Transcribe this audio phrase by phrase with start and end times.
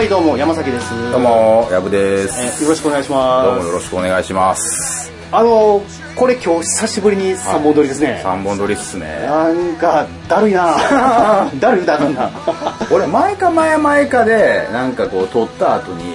[0.00, 2.40] はいどうも山崎ですどうも、やぶです。
[2.40, 5.12] えーよろしくお願いしどうますもよろしくお願いします。
[5.30, 5.82] あの
[6.16, 9.26] これ今日久しぶりに3本撮りですね、三本撮りっすね。
[9.26, 10.74] なんかだるいな
[11.60, 12.30] だるいだるいな
[12.90, 16.14] 俺、前か前前かで、なんかこう、撮った後に、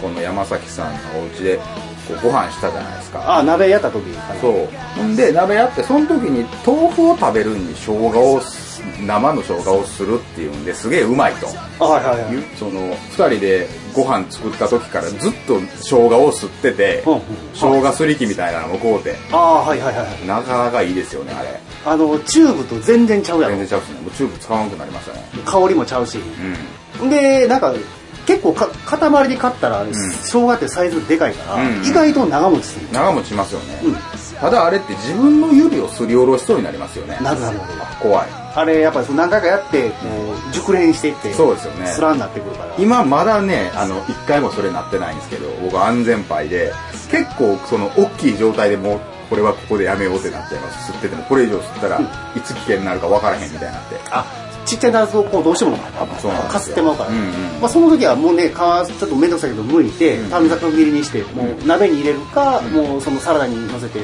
[0.00, 1.60] この山崎さんのお家で、
[2.22, 3.38] ご飯したじゃないですか。
[3.38, 4.04] あ鍋やった時
[4.40, 5.16] そう。
[5.16, 8.63] で、鍋やって、その時に豆腐を食べるに生姜をす、
[9.00, 11.48] 生の生姜をするっていうんですげえうまいと。
[11.80, 12.80] あはいはいはいその、
[13.10, 17.20] 二人でご飯作った時からずっと生姜を吸っててうんうん、
[17.54, 21.60] 生姜すり器みたいなのもこうて、ああはいはいはいなかなかいいですよね、あれ。
[21.86, 24.00] あのチューブと全然ちゃうやろ全然ちゃうっすね。
[24.00, 25.24] もうチューブ使わなくなりましたね。
[25.44, 26.18] 香りもちゃうし
[27.00, 27.10] うん。
[27.10, 27.74] でなんか
[28.26, 33.80] 結構か塊で買ったら、生姜ってサイズでかいから、うん意外と長持ちする長持ちしますよね。
[33.84, 33.96] うん
[34.44, 37.16] ただあれって自分の指をすりおろしそうになりますよね。
[37.22, 37.58] なるなる
[37.98, 38.28] 怖い。
[38.54, 39.96] あれやっぱり何回かやってこ
[40.50, 41.86] う熟練していってそうですよね。
[41.86, 42.74] スラになってくるから。
[42.78, 46.74] 今まだね、あの、一回もそれなってないんですけど、僕安全牌で、
[47.10, 50.92] 結構その大きい状態でもう、これはここでやめようってなっちゃいます。
[50.92, 51.98] 吸ってても、これ以上吸ったら
[52.36, 53.96] いつ危険になるか分からへんみたいになって。
[54.10, 54.26] あ
[54.66, 57.22] ちっちゃいナスをこうどうしてもかすってまうから、うんうん。
[57.60, 60.30] まあ、その時はもうね皮ちょっと面倒くさいけど剥いてうん。
[60.30, 63.98] 短冊切りにしてもう鍋に入れるか、もうそのサラダに乗せて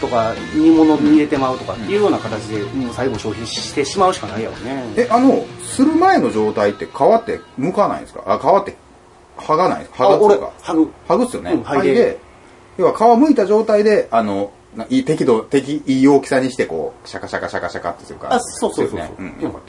[0.00, 6.92] とか煮物に入れてまうとかっていうような形でもう最後消費してしまうしかないやろねえ、あの、する前の状態って皮っ
[7.24, 8.22] て剥かないんですか？
[8.26, 8.76] あ、皮って
[9.36, 10.52] 剥がない剥がすか？
[10.62, 11.52] ハグ剥ぐっすよね。
[11.52, 12.18] うん剥いで
[12.78, 18.36] 要は皮剥いた状態で、あの、ないい適度、適、いい大きさにして、こう、シャカシャカシャカシャカってするから。
[18.36, 19.62] あそうそうそうそうねうん、よかったよかっ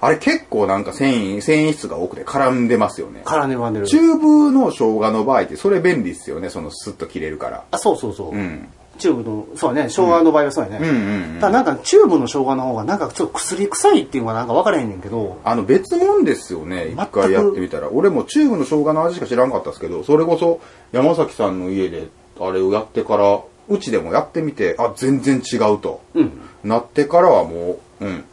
[0.00, 0.06] た。
[0.06, 3.22] あれ結構なんか繊維、繊維質が多くて絡んでますよね。
[3.24, 6.50] 絡んでるチューブの生姜の場合ってそれ便利っすよね。
[6.50, 7.64] そのスッと切れるから。
[7.70, 8.68] あそうそうそう、うん。
[8.98, 16.88] チューブのそうね生姜の場合はそうやね、うんうんうんただなんかチューブの生姜の方がなんかちょっと薬臭いっていうのがなんか分からへんねんけどあの別物ですよね。
[16.88, 17.88] 一回やってみたら。
[17.90, 20.60] 俺もチューブの生姜の味しか知らんかったですけど、それこそ
[20.92, 22.08] 山崎さんの家で
[22.40, 26.00] あれをやってから、うちでもやってみて、あ、全然違うと。
[26.14, 26.32] うん
[26.64, 28.24] なってからはもう、うん。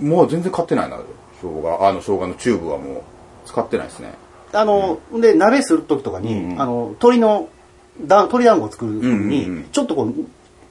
[0.00, 0.98] もう全然買ってないな、
[1.40, 1.78] 生姜。
[1.80, 3.02] あの生姜のチューブはもう
[3.46, 4.14] 使ってないですね。
[4.52, 7.48] あの、で鍋する時とかに、うんうんあの鶏の
[8.02, 9.64] だ鶏団子を作る時に、うんうんうん。
[9.70, 10.14] ちょっとこう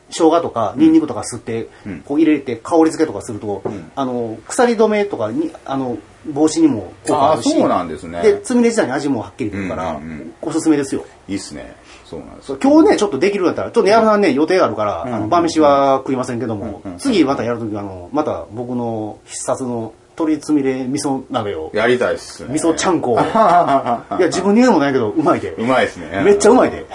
[0.09, 2.01] 生姜とかニンニクとか吸って、うん。
[2.01, 3.91] こう入れて香り付けとかすると、ん。
[3.95, 5.97] あの鎖止めとかにあの
[6.29, 8.21] 防止にも効果あるしあそうなんですね。
[8.21, 10.33] でつみれ自体に味もはっきり出るから、うんうんうん。
[10.41, 11.05] おすすめですよ。
[11.27, 11.75] いいっすね。
[12.05, 12.57] そうなんです。
[12.63, 22.53] 今日ねちょっとできるんだったらちょっと矢野さんね予定があるから、あの晩飯は食いませんけども、うんうん次またやる時あのまた僕の必殺の鶏つみれ味噌鍋をやりたいっすね。
[22.53, 26.21] 味噌ちゃんこを いや自分に言うのもないけどうまいでうまいですね。
[26.25, 26.77] めっちゃうまいで。
[26.77, 26.85] ちょっ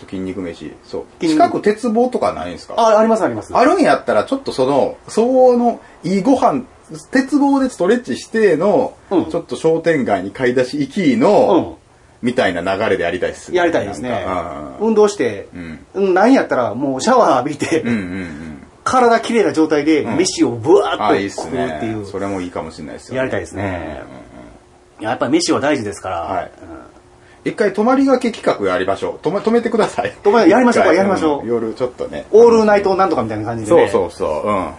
[0.00, 0.72] と筋肉飯。
[0.84, 1.26] そう。
[1.26, 2.74] 近く鉄棒とかないんですか？
[2.78, 3.54] あ、ありますあります。
[3.54, 6.62] あるんやったら、ちょっとその、相応のいいご飯、
[7.10, 11.78] 鉄棒でストレッチしての、うんちょっと商店街に買い出し行きの、
[12.22, 14.24] みたいな流れでやりたいっすねやりたいですね。
[14.80, 15.48] 運動して、
[15.94, 18.55] うん、なんやったらもうシャワー浴びて、うんうんうんうん。
[18.86, 21.66] 体きれいな状態でん飯をブワーっっと食う。
[21.66, 22.06] っていう。
[22.06, 23.18] それもいいかもしれないですよね。
[23.18, 26.16] やりたいですねうんうんややっぱり飯は大事ですから。
[26.20, 26.50] はい
[27.44, 29.18] 一回泊まりがけ企画やりましょう。
[29.20, 30.12] 泊ま、止めてください。
[30.24, 32.26] 泊まりやりましょうやりましょうん夜ちょっとね。
[32.32, 33.88] オールナイトなんとかみたいな感じでそうね。
[33.88, 34.26] そうそ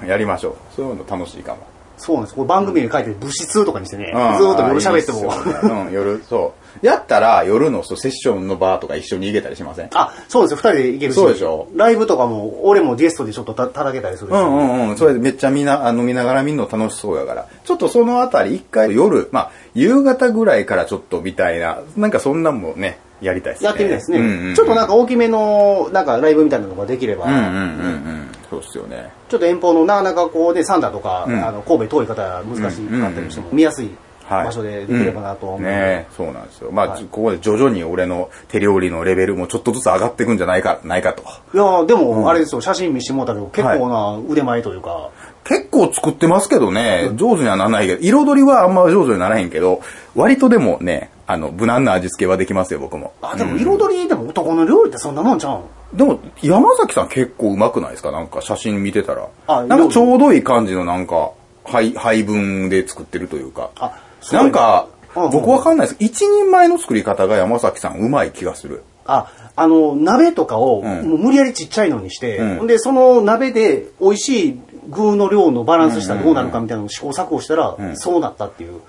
[0.01, 0.03] う。
[0.03, 0.09] うん。
[0.09, 0.56] やりましょう。
[0.75, 1.59] そういうの楽しいかも。
[1.97, 2.35] そうなんです。
[2.35, 5.85] これ番組に書いて物質とかにしてね、ずうんーっと夜喋っても。
[5.85, 6.67] うん、夜、そう。
[6.82, 9.90] やったら夜のそうセッションのバーとか一緒に行けたりしません？
[9.94, 10.58] あ、そうですよ。
[10.58, 11.16] 二人で行けるし。
[11.16, 14.34] そうでしょライブとかも、俺もゲストでちょっとた叩けたりするし。
[14.34, 14.98] うんうんうん。
[14.98, 17.48] それでめっちゃみんな、あの、見ながら見るの楽しそうやから。
[17.64, 23.68] ちょっとそのあたり一回夜、まあ、夕方ぐらいからちょっとみたいな、なんかそんなんもね、やりたいですね。
[23.68, 28.28] やってみたいですね、うんうんうんちょっとなんか大きめの、なんかライブみたいなのができれば、うんうんうんうん。
[28.50, 29.12] そうっすよね。
[29.28, 33.90] ちょっと遠方のなかなかこうね、サンダーとか、うんあの神戸遠い方は難しかったりしても、見やすい。
[34.29, 36.71] 場所でできればなとは思うので、んねそうなんですよ。
[36.71, 41.24] まあ、はいここで徐々に俺の手料理のレベルもちょっとずつ上がっていくんじゃないか、ないかと。
[41.53, 45.09] いやでも、あれですよ、写真見してもらったけど、結構な腕前というか、
[45.44, 49.81] 結構作ってますけどね、上手にはならないけど、彩りはあんま上手にならへんけど、
[50.15, 53.13] 割とでもね、あの、無難な味付けはできますよ、僕も。
[53.21, 55.59] あ、でも彩りでも男の料理ってそんなもんちゃう
[55.95, 55.97] ん？
[55.97, 58.12] でも、山崎さん結構うまくないですか？
[58.12, 59.27] なんか写真見てたら。
[59.47, 61.31] あなんかちょうどいい感じのなんか、
[61.63, 63.69] 配、配分で作ってるというか。
[63.77, 64.01] あ
[64.31, 64.97] なんか、うん
[65.31, 65.97] 僕わかんないです。
[66.00, 68.83] 一人前の作り方が山崎さんうまい気がする。
[69.07, 74.59] あ、あの、鍋とかを、んもう無理やりちっちゃいのにして、うんで、その鍋で美味しい
[74.89, 78.79] 具の量のバランスしたらどうなるかみたいなのを試行錯誤したら、そうなったっていう。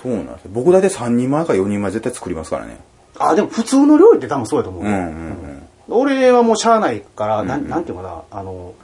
[0.00, 0.50] そうなんですよ。
[0.52, 2.78] 僕大体3人前か4人前絶対作りますからね。
[3.18, 4.84] あ、でも普通の料理って多分そうやと思う。
[4.84, 5.62] うんうんうん。
[5.88, 8.74] 俺はもうしゃあないから、なん、なんていうのかな、あの、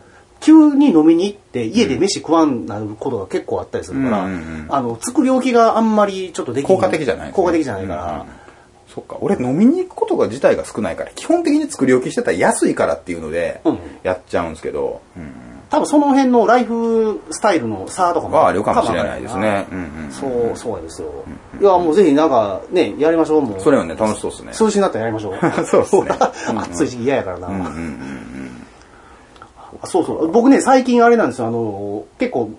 [0.44, 8.44] 急に飲みに行って家で飯食わんなることが結構あったりするから、うんうんうんあの、作り置きがあんまりちょっとでき効果的じゃないね効果的じゃないから、うん
[8.94, 9.16] そっか。
[9.20, 15.32] 俺飲みに行くことが自体が少ないから、基本的に作り置きしてたら安いからっていうのでうん、やっちゃうんですけど、うん
[15.70, 19.66] 多分その辺のライフスタイルの差とかもはあるかもしれないですね。
[19.72, 21.24] うんうんそう、そうですよ。
[21.60, 23.60] いや、もうぜひなんかね、やりましょう、もう。
[23.60, 24.52] それはね、楽しそうですね。
[24.60, 25.34] 涼しになったらやりましょう。
[25.66, 26.10] そうっすね
[26.70, 27.48] 暑い時期嫌やからな。
[27.48, 28.13] うんうんうんあ
[29.86, 30.30] そうそう。
[30.30, 32.50] 僕ね、最近あれなんですよ、あの、結構、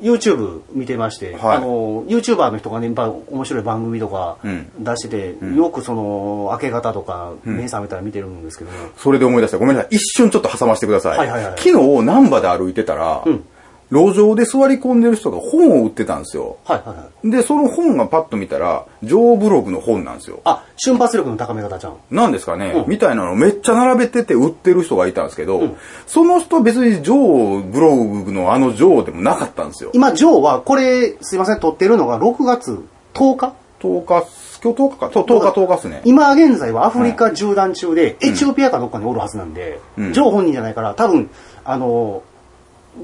[0.00, 1.56] YouTube 見てまして、はい。
[1.56, 4.70] あの、YouTuber の人がね、面白い番組とかうん。
[4.78, 5.56] 出してて、ん。
[5.56, 8.70] よくその、明け方とか、目覚めたら見てるんですけど。
[8.70, 9.58] も、それで思い出した。
[9.58, 9.96] ごめんなさい。
[9.96, 11.18] 一瞬ちょっと挟ませてください。
[11.18, 11.58] はいはいはい。
[11.58, 13.44] 昨日、難波で歩いてたら、うん
[13.90, 16.58] 路上で座り込んでる人が本を売ってたんですよ。
[16.64, 17.30] はいはいはい。
[17.30, 20.40] で、その本がパッと見たら、ジョーブログの本なんですよ。
[20.44, 21.96] あ、瞬発力の高め方ちゃん。
[22.10, 29.90] なんですかね、うんみたいなのめっちゃ並べてて売ってる人がいたんですけど、んその人別にジョーブログのあのジョーでもなかったんですよ。
[29.94, 32.84] 今、ジョーは、これ、すいません、撮ってるのが6月
[33.14, 34.26] 10日？10日、
[34.62, 36.00] 今日10日か、そう10日10日っすね。
[36.04, 41.30] 今現在はアフリカ縦断中で、エチオピアかどっかにおるはずなんで、うんジョー本人じゃないから、多分、
[41.64, 42.35] あの、ジ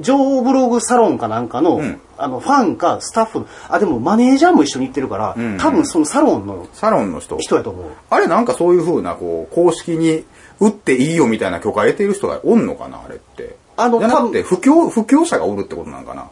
[0.00, 7.36] ョーブログサロンかなんかの、うんあの、ファンかスタッフ、あ、でもマネージャーも一緒に行ってるから、うん多分そのサロンのサロンの人。
[7.38, 7.86] 人やと思う。
[8.10, 10.24] あれなんかそういう風な、こう、公式に
[10.60, 13.56] 売っていいよみたいな許可得ている人がおんのかなあれって。
[13.76, 16.28] あのじゃなくて、不況、不況者がおるってことなんかな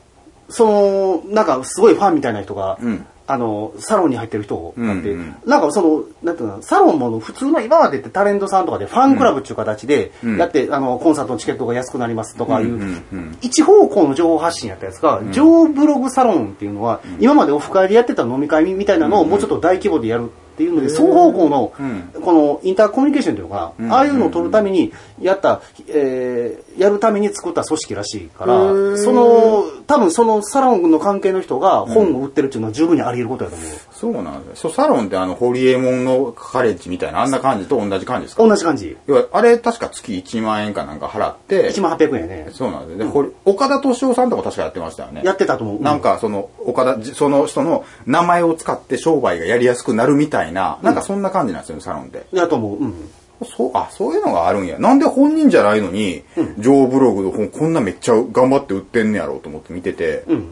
[0.49, 5.37] その、なんかすごいファンみたいな人が、うんあの、サロンに入ってる人があって、うんうん。
[5.47, 10.37] なんかその、なんていうの、サロンも普通の今までってタレントさんとかでファンクラブっていう形でうん。
[10.39, 13.39] やって、あの、コンサートのチケットが安くなりますとかいう、うんうんうん。
[13.41, 22.23] 一方向の情報発信やったやつが、ジョーブログサロンっていうのは、今までオフ会でやってた飲み会みたいなのをもうちょっと大規模でやるっていうので、双方向の、うん。
[22.23, 23.93] このインターコミュニケーションっていうのかな、うん。
[23.93, 28.55] ああいうのを取るためにやった、えーやるために作った組織らしいから、
[28.97, 33.69] その、多分そのサロンの関係の人が本を売ってるっていうのは十分にあり得ることやと思う。
[34.01, 34.71] そうなんですよ。
[34.71, 38.43] サロンってあの、ホリエモンのカレッジみたいな、あんな感じと同じ感じですか？
[38.43, 38.97] 同じ感じ。
[39.07, 42.51] 要はあれ確か月1万円かなんか払って、1万800円やね。
[42.53, 43.07] そうなんですよ。
[43.07, 45.21] で、これ岡田敏夫さんとか確かやってましたよね。
[45.23, 45.83] やってたと思う。
[45.83, 52.25] なんかその岡田じその人の名前を使って商売がやりやすくなるみたいな、なんかそんな感じなんですよねサロンって。
[52.33, 52.79] やと思う。
[52.79, 53.11] うん。
[53.45, 54.79] そうあそういうのがあるんや。
[54.79, 56.25] なんで本人じゃないのに、
[56.59, 60.49] ジョーブログの本こんなめっちゃ頑張って売ってんねやろうと思って見てて、うん。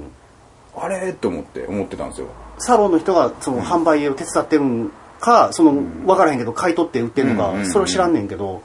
[0.76, 1.10] あれ？
[1.10, 2.28] って思って思ってたんですよ。
[2.58, 7.70] サロンの人がその販売を手伝ってるんか、その、わからへんけど、買い取って売ってるのか、うんうんうん。
[7.70, 8.62] それを知らんねんけど、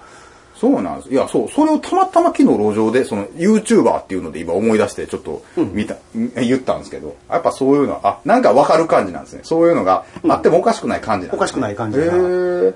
[0.55, 1.09] そうなんです。
[1.09, 9.41] いや、そう、それをたまたま昨日路上で、その YouTuber っていうので今思い出してちょっと見た、言ったんですけど、やっぱそういうのは、あ、なんかわかる感じなんですね。
[9.43, 11.37] そういうのがあってもおかしくない感じなんです、ね。
[11.37, 12.05] おかしくない感じな。
[12.05, 12.73] ー。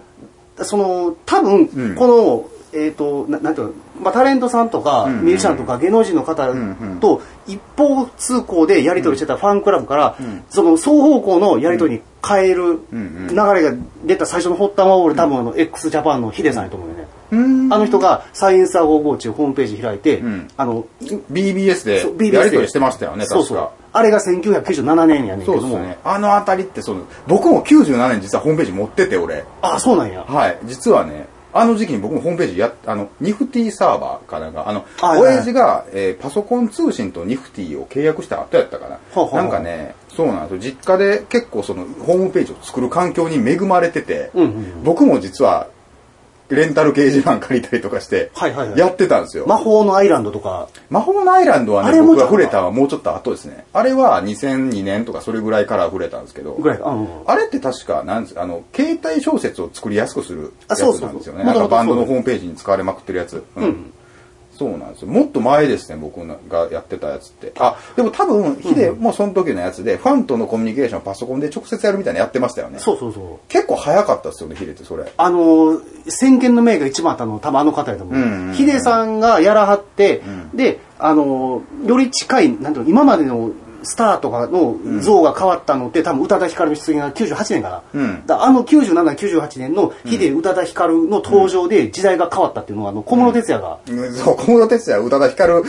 [0.63, 1.95] その、多分、うん。
[1.95, 10.17] この、えっ、と、ななんていうの、まあ、タレントさんとか、ミュージシャンとか芸能人の方んと一方通行でやり取りしてたファンクラブから、
[10.49, 13.73] その双方向のやり取りに変えるん流れが
[14.05, 17.07] 出た最初の発端は俺多分あの x ジャパンのヒデさんやと思うよね。
[17.29, 20.85] うんあの人がサイエンサー55っていうホームページ開いて、んあの、
[21.31, 23.69] BBS でやり取りしてましたよね、そうそう。
[23.91, 25.61] あれが1997年やねんけども。
[25.61, 25.97] そうですね。
[26.03, 29.43] あのあたりってその、僕も97年実はホームページ持ってて、俺。
[29.61, 30.23] あ、そうなんや。
[30.23, 30.57] はい。
[30.65, 38.99] 実はね、あの時期に僕もホームページやっ、あの、ニフティサーバーかなんか、あの、はいはい親父が、えーパソコン通信とニフティを契約した後やったかな。
[39.11, 40.59] ほうほうほうなんかね、そうなんですよ。
[40.59, 45.67] 実家で結構その、ホームページを作る環境に恵まれてて、うんうん僕も実は、
[46.49, 49.45] レンタル掲示板借りたりとかして、はいはいはいやってたんですよ。
[49.47, 53.65] 魔法のアイランドとか、魔法のアイランドはね、僕が触れたのはもうちょっと後ですね。
[53.73, 56.89] あれは2002年とかそれぐらいから触れたんですけど、ぐらいか。
[56.89, 57.07] うんうん。
[57.25, 61.43] あれって確か、なんですあの、携帯小説を作りやすくするやつあそうそうそうなんですよね。
[61.43, 63.43] なんか元々そうバンドのホームページに使われまくってるやつ。
[63.55, 63.63] うん。
[63.63, 63.93] うん
[64.57, 65.07] そうなんですよ。
[65.09, 67.53] もっと前ですね、僕がやってたやつって。
[67.59, 72.79] あ、でも多分、ヒデもその時のやつで、ファンとのコミュニケーションをパソコンで直接やるみたいなのやってましたよね。
[72.79, 73.47] そうそうそう。
[73.47, 75.11] 結構早かったですよね、ヒデってそれ。
[75.15, 78.15] あのー、先見の明が一番あったの多分あの方やと思う。
[78.15, 83.51] うんうんうんヒデさんがやらはって、んで、あのー、より近い、なんていうの、今までの
[83.87, 87.81] スターとかの像が変わったのって、多分宇多田ヒカルの出現が98年かな。
[87.93, 88.25] うん。
[88.25, 94.13] だあの97、98年のヒデ、宇多田ヒカルの登場で時代が変わったっていうのは、あの、小室哲也が、うん。
[94.13, 95.63] そう、小室哲也、宇多田ヒカル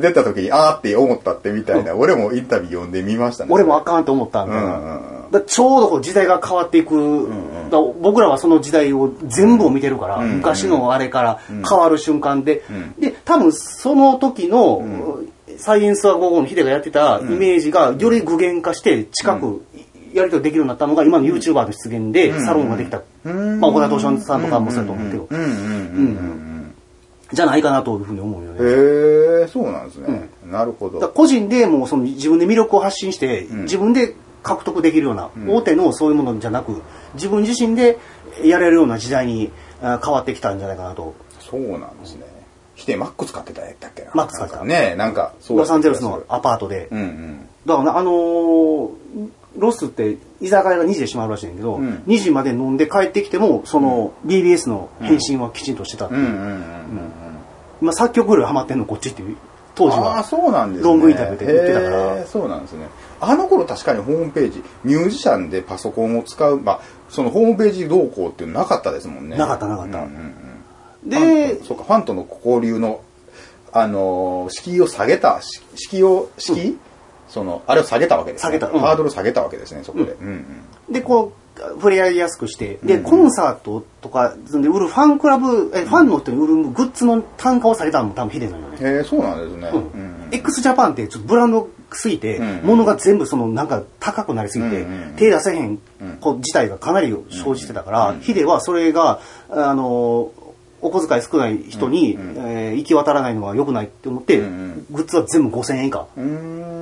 [0.00, 3.50] 出た時に、あーって思ったってみたいな、俺もインタビュー読んでみましたね。
[3.52, 4.66] 俺もあかんと思ったみたいな。
[4.66, 5.30] うんうんうん。
[5.32, 7.28] だちょうどこう時代が変わっていく、
[7.70, 14.82] だ僕らはその時代を全部を見てるから、ん昔のあれから変わる瞬間で、んで多分その時の、
[15.58, 19.64] サイエンスは午後のヒデがやってたイメージがより具現化して近く
[20.14, 23.60] やり取りできるようになったのが今の YouTuber の出現でサロンができた、ん。
[23.60, 25.40] まあ、岡田斗司夫さんとかもそうやと思うけど、うん。
[25.40, 25.46] うん。
[25.46, 25.54] うん。
[25.54, 25.58] うん。
[25.58, 25.70] う
[26.70, 26.74] ん。
[27.32, 28.58] じゃないかなというふうに思うよね。
[28.60, 30.28] へえ、そうなんですね。
[30.46, 31.00] なるほど。
[31.08, 33.62] 個人でもうその自分で魅力を発信して、ん。
[33.62, 36.82] 自分で獲得できるような、大手のそういうものじゃなく、
[37.14, 37.98] 自分自身で
[38.44, 39.50] やれるような時代に
[39.82, 41.14] あ変わってきたんじゃないかなと。
[41.40, 42.23] そうなんですね。
[42.84, 44.10] ヒデマック使ってたやったっけな？
[44.12, 46.88] マック使ってたねなんか、そうロサンゼルスのアパートで。
[46.90, 47.48] うんうん。
[47.64, 48.90] だからな、あのー
[49.56, 56.20] ロスって居酒屋が2時で閉まるらしいんだけど、ん2時まで飲んで帰ってきても、その BBS の返信はきちんとしてたっていう。
[56.20, 56.60] うんうんうんうん。
[57.80, 59.36] 今作曲よりハマってんのこっちっていう。
[59.76, 60.24] 当時ああ、は。
[60.24, 60.84] そうなんですね。
[60.84, 62.86] ロングインタビューで言ってたからそうなんですね。
[63.20, 69.36] あの頃確かにホームページ、ミュージシャンでパソコンを使う、まあ、そのホームページ動向っていうのなかったですもんね。
[69.36, 70.34] なかったなかったうんうんうん
[71.04, 73.00] でファンとそうか、ファンとの交流の、
[73.72, 76.78] あのー敷居を下げた、し敷居を、敷居、
[77.28, 78.46] その、あれを下げたわけです、ね。
[78.46, 78.68] 下げた。
[78.68, 78.80] うん。
[78.80, 80.12] ハードルを下げたわけですね、そこで。
[80.12, 80.26] うん。
[80.28, 80.44] うん
[80.90, 81.44] で、こう、
[81.76, 88.78] 触れ合いやすくして、で、コンサートとかで売るファンクラブ、えファンの人に売るグッズの単価を下げたのも多分ヒデなのよね。
[88.80, 89.70] へえそうなんですね。
[89.72, 89.82] ううん。
[89.82, 95.16] ん x ジャパンってちょっとブランドすぎて、うん物が全部そのなんか高くなりすぎて、うんうんうん。
[95.16, 95.78] 手出せへん
[96.20, 100.32] 子自体がかなり生じてたから、ヒデはそれが、あの、
[100.84, 104.86] お小遣い少ない人に、えー行き渡らないのは良くないって思って、うんうん。
[104.90, 106.06] グッズは全部5000円以下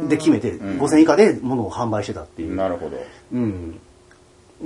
[0.08, 0.80] で決めて、うん。
[0.80, 2.56] 5000円以下で物を販売してたっていう。
[2.56, 2.96] なるほど。
[3.32, 3.72] うん。
[3.72, 3.80] だか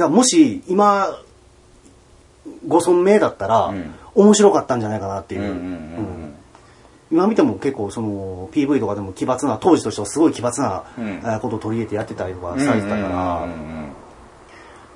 [0.05, 1.19] らもし今、
[2.67, 3.95] ご存命だったら、うん。
[4.15, 5.43] 面白かったんじゃないかなっていう。
[5.43, 6.35] うんうんうんうん。
[7.11, 13.93] 今見ても結構その PV とかでも奇抜な、当時としてはすごい奇抜な、ことを取り入れてやってたりとかされてたから、うんうんうんうん。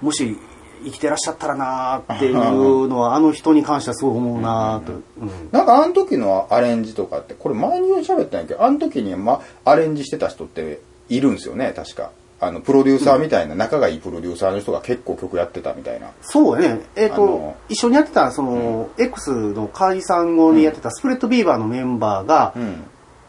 [0.01, 0.39] もし
[0.85, 4.93] 生きてらっしゃったらなーっていうのはあの人に関してはすごい思うなーと。
[4.93, 5.01] うん
[5.53, 12.11] なんかあの時のアレンジとかって、これ前に喋ったんやけど、あの時に、ま、アレンジしてた人っているんですよね、確か。
[12.43, 16.11] あの、プロデューサーみたいな、仲がいいプロデューサーの人が結構曲やってたみたいな。
[16.23, 16.83] そうやね。
[16.97, 22.85] えっ、とあの、一緒にやってた、その、X の解散後にやってたスプレッドビーバーのメンバーが、うん。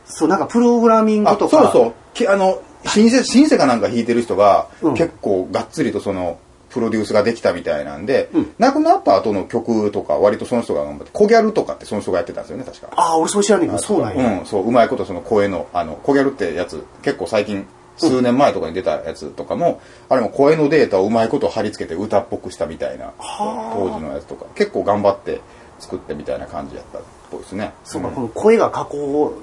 [0.05, 1.93] そう、なんかプログラミンあ、グとか、そうそう。
[2.13, 6.38] きあの、シンセ、シンセかなんか弾いてる人が、うん結構がっつりとその、
[6.72, 12.90] プロデュースができたみたいなんで、うん亡くなった後の曲とか、割とその人が頑張って、コギャルとかってその人がやってたんですよね、確か。
[12.96, 14.40] ああ、俺そう知らんねんけど、そうなんや。
[14.40, 17.66] うん、そう、うまいことその声の、あの、コギャルってやつ、結構最近、
[17.98, 25.42] 数年前とかに出たやつとかも、あれも声のデータをうまいこと貼り付けて歌っぽくしたみたいな、当時のやつとか、結構頑張って
[25.80, 27.74] 作ってみたいな感じやったっぽいですね。
[27.84, 29.34] そうか、んこの声が加工、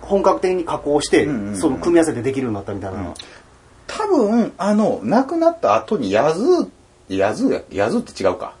[0.00, 3.14] 本格的に加工して、うんうんうんその組み合わせてできるようになったみたいな。
[3.98, 8.54] 多分、あの、亡くなった後にヤズー、ヤズーや、ヤズーって違うか。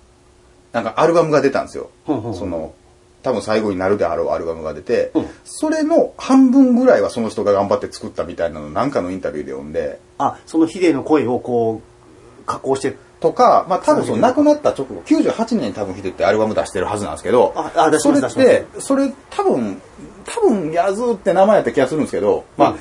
[0.72, 1.90] なんかアルバムが出たんですよ。
[2.06, 2.74] その、
[3.22, 5.20] 多分最後になるであろうアルバムが出て、う。
[5.20, 19.80] んそれの半分ぐらいはその人が頑張って作ったみたいなのなんかのインタビューで読んで、あ、その hide の声をこう、加工して、とか、まあ多分その亡くなった直後、98年に多分ヒデってアルバム出してるはずなんですけど、ああ出しそれって、それ多分、
[20.24, 22.78] 多分ヤズーって名前やった気がするんですけど、まあ、うん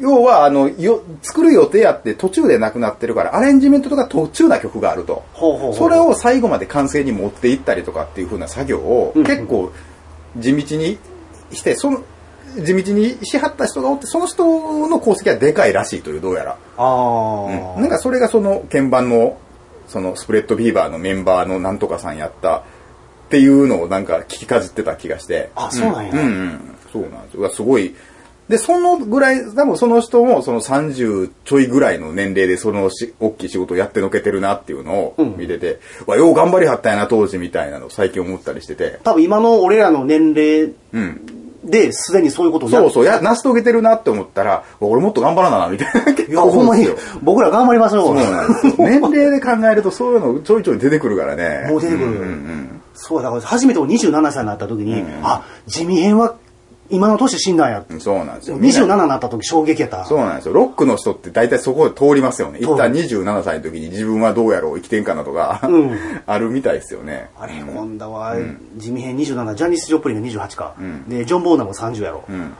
[0.00, 5.24] 要は、あの、よ、作る予定やって途中で亡くなってるから、アレンジメントとか途中な曲があると。
[5.32, 9.72] ほうほうほうそれを最後まで完成に持っていったりとかっていう風な作業をうん結構
[10.36, 10.98] 地道に
[11.52, 12.02] して、その、
[12.56, 16.52] 地道にしはった人がおって、その人の功績はでかいらしいという、どうやら。
[16.52, 19.38] ああ、うんなんかそれがその鍵盤の、
[19.88, 22.62] そのスプレッドビーバーのメンバーのなんとかさんやったっ
[23.30, 25.50] ていうのをなんか聞きかじってた気がして。
[25.56, 27.94] あそうなんやうん、うん、そうなんですすごい。
[28.48, 39.00] で、そのぐらい、多分その人もその30ちょいぐらいの年齢でそのし大きい仕事をやってのけてるなっていうのを見てて、わ、よう頑張りはったんやな当時みたいなのを最近思ったりしてて。
[39.04, 41.20] 多分今の俺らの年齢うん。
[41.64, 46.12] ですでにそういうことそうそう、や、成し遂げてるなって思ったら、俺もっと頑張らなな、みたいな。
[46.12, 46.86] いや、ほんまに
[47.20, 48.06] 僕ら頑張りましょう。
[48.06, 48.74] そうなんですよ。
[48.78, 51.68] 年齢で考えるとそういうのちょいちょい出てくるからね。
[51.68, 56.36] もう出てくるんうんうんそう、だから初めて俺27歳になった時に、あ、地味編は
[56.90, 57.84] 今の年死んだんや。
[57.88, 58.58] うんそうなんですよ。
[58.58, 60.04] 27になった時衝撃やった。
[60.04, 60.54] そうなんですよ。
[60.54, 62.58] ロックの人って大体そこで通りますよね。
[62.60, 67.30] 一旦27歳の時に自分はどうやろう生きてんかなとか、うん あるみたいですよね。
[67.38, 68.36] あれ、ホンダは、
[68.76, 70.74] 地味編27、ジャニス・ジョプリンが28か。
[71.08, 72.24] で、ジョン・ボーナも30やろ。
[72.28, 72.52] うん。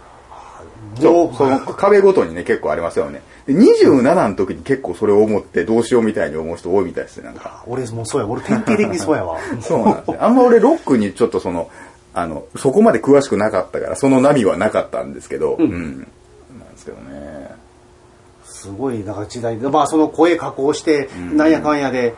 [0.97, 3.23] そそう、その壁ごとにね、結構ありますよね。
[3.47, 7.65] で27の時に結構それを思ってどうしようみたいに思う人多いみたいですね、なんか。
[7.67, 9.39] 俺もうそうや、俺典型的にそうやわ。
[9.61, 10.17] そうなんですよ。
[10.21, 11.71] あんま俺ロックにちょっとその、
[12.15, 15.99] あの、そこまで詳しくなかったから、その波はなかったんですけど、うん。
[16.59, 17.51] なんですけどね。
[18.45, 22.15] すごい、だから時代で、まあその声加工して、なんやかんやで、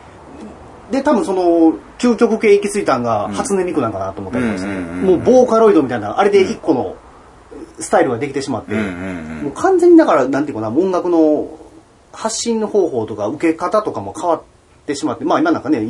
[0.91, 5.05] で、多分その、究極系行き着いたんが、初音ミクなんかなと思ったりして、うんうんうんうん。
[5.05, 6.95] もうボーカロイドみたいな、あれで一個の
[7.79, 9.43] スタイルができてしまって、うんうんうん。
[9.43, 11.47] もう完全にだから、なんていうかな、音楽の
[12.11, 14.43] 発信方法とか受け方とかも変わっ
[14.85, 15.81] てしまって、まあ今なんかね、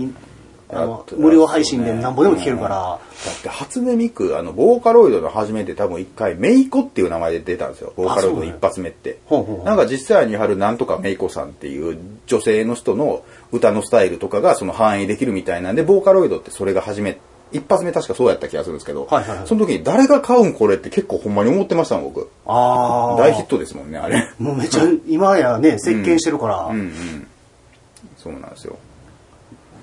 [0.74, 3.00] あの無料配信でなんぼでも聞けるから。
[3.26, 7.94] だって初音ミク、あの、ボーカロイドの初めて多分一回、メイコっていう名前で出たんですよ。
[7.96, 9.20] ボーカロイドの一発目って。
[9.64, 17.20] なんか実際にあるなんとかメイコさんっていう女性の人の歌のスタイルとかがその反映できるみたいなんで、ボーカロイドってそれが初め、
[17.52, 22.30] 一発目確かそうやった気がするんですけど、はいはいはいその時に誰が買うんこれって結構ほんまに思ってましたもん、僕。
[22.46, 23.16] ああ。
[23.18, 24.30] 大ヒットですもんね、あれ。
[24.40, 26.68] もうめっちゃ、今やね、 席巻してるから。
[26.72, 27.28] うんうん。
[28.18, 28.78] そうなんですよ。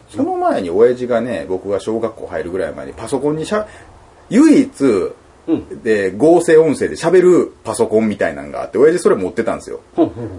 [0.08, 3.66] その前に親父がね、僕が小学校入るぐらい前にパソコンにしゃ、
[4.30, 4.84] 唯一、
[5.46, 9.80] うんで、合成音声で喋るパソコンみたいなのがあって、親父それ持ってたんですよ。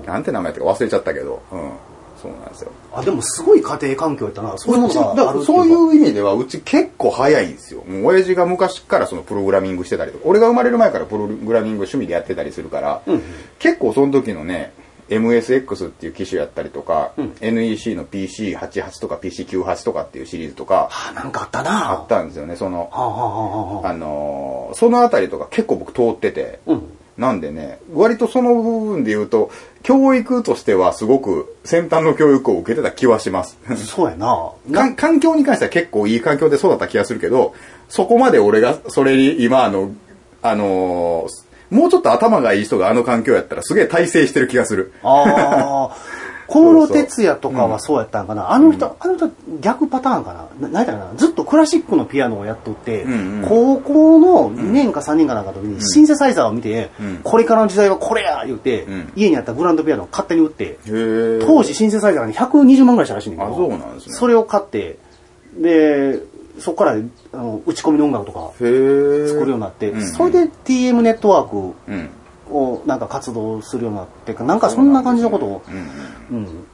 [0.05, 1.71] なんて名前やったか忘れちゃったけど、うん。
[2.21, 2.71] そうなんですよ。
[2.93, 4.57] あ、でもすごい家庭環境やったな。
[4.57, 5.73] そういうそうい。
[5.73, 7.83] う意味では、うち結構早いんですよ。
[7.87, 13.21] もう親父が昔からそのプログラミングしてたりとか、俺が生まれる前からプログラミング趣味でやってたりするから、うん
[13.57, 14.73] 結構その時のね、
[15.09, 21.91] MSX っていう機種やったりとか、うん NEC の PC88 とか PC98 とかっていうシリーズとか、あ、なんかあったな。
[21.91, 22.55] あったんですよね。
[22.55, 26.83] その、はあ、はあはあはあ、あのーそのあたりとか結構僕通ってて、うん。
[27.17, 29.51] なんでね、割とその部分で言うと、
[29.83, 33.57] 教育としてはすごく先端の教育を受けてた気はします。
[33.75, 34.51] そうやな。
[34.71, 37.53] かん環境に関しては結構いい環境で育った気がするけど、
[37.89, 39.91] そこまで俺がそれに今あの、
[40.41, 44.93] あのーもうちょっと頭がいい人があの環境やったらすげえ体制してる気がする。
[45.03, 45.97] ああ。
[46.51, 48.51] 小室哲也とかはそうやったんかな？
[48.51, 49.29] あの人、あの人
[49.61, 50.67] 逆パターンかな？
[50.67, 51.15] ななんやったかな？
[51.15, 60.79] ずっとクラシックのピアノをやっとって、うんうん高校の2年か3年かなんかの時にシンセサイザーを見て、うんこれからの時代はこれや言って、うん家にあったグランドピアノを勝手に売って。
[61.45, 64.97] 当時シンセサイザーがね120万ぐらいしたらしいんだけど、あそねそれを買って、
[65.55, 66.19] で、
[66.59, 66.97] そこから
[67.33, 68.51] あの打ち込みの音楽とか。
[68.57, 72.09] 作るようになって、うんうんそれで TM ネットワークうん。
[72.51, 76.45] をなんか活動するようになってか、なんかそんな感じのことを、うんうん。
[76.45, 76.65] うん。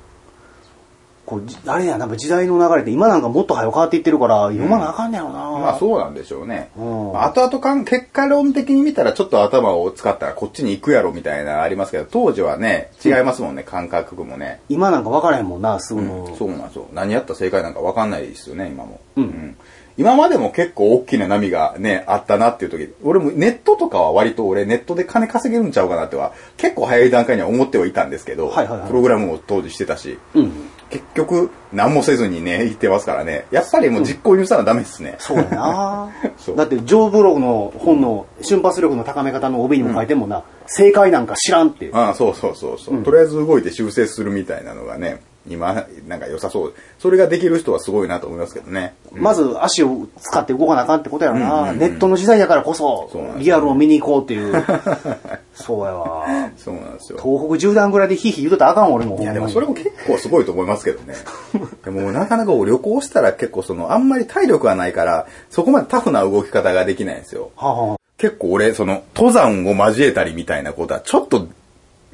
[1.26, 5.39] こう、じあれや、なんか時代の流れって今なんかもっと早く変わっていってるから、読まなあかんねやろな。
[5.39, 6.69] まあそうなんでしょうね。
[6.78, 14.62] うんまあ後々かん、結果論的に見たらちょっと頭を使ったらこっちに行くやろみたいなのありますけど、当時はね、違いますもんね、感覚もね。
[14.69, 16.36] 今なんか分からへんもんな、すぐの。
[16.38, 16.88] そうなんですよ。
[16.93, 19.02] 何やったら正解なんか分かんないですよね、今も。
[19.17, 19.58] うん
[19.98, 28.88] 今までも結構大きな波がね、あったなっていう時、俺もネットとかは割と俺ネットで金稼げるんちゃうかなっては、結構早い段階には思ってはいたんですけど、はいはいはい。
[28.88, 30.52] プログラムも当時してたし、うん。
[30.90, 35.16] 結局何もせずにね、言ってますからね、やっぱりもう実行に移したらダメですね。
[35.20, 36.12] そうやな。
[36.38, 36.56] そう。
[36.58, 41.90] だって、ジョーブログの本の瞬発力の高め方の帯にも書いてんもんな、正解なんか知らんって。
[41.94, 46.74] ああ、そうそうそうそう、とりあえず動いて修正するみたいなのがね、今、なんか良さそう。
[47.00, 48.96] それができる人はすごいなと思いますけどね。
[49.14, 54.64] まず足を使って動かなあかんってことやろな、うんうんうんネットの時代やからこそそリアルを見に行こうっていう
[55.54, 56.26] そうやわ
[56.58, 57.20] そうなんですよ。
[57.22, 61.16] 東北縦断ぐらいでヒーヒー言うとったらあかん俺もいや、でもそれも結構すごいと思いますけどね。
[61.84, 67.52] でもなかなか旅行したら結構その、あんまり体力がないから、そこまでタフな動き方ができないんですよ。
[67.56, 71.48] はあはあ結構俺、その、登山を交えたりみたいなことは、ちょっと、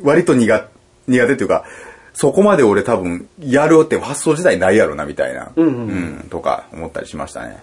[0.01, 0.67] 割と苦、
[1.07, 1.63] 苦手っていうか、
[2.13, 5.51] そこまで俺多分、やるって発想自体ないやろな、みたいな。
[5.55, 5.77] うんうんう
[6.25, 7.57] んとか、思ったりしましたね。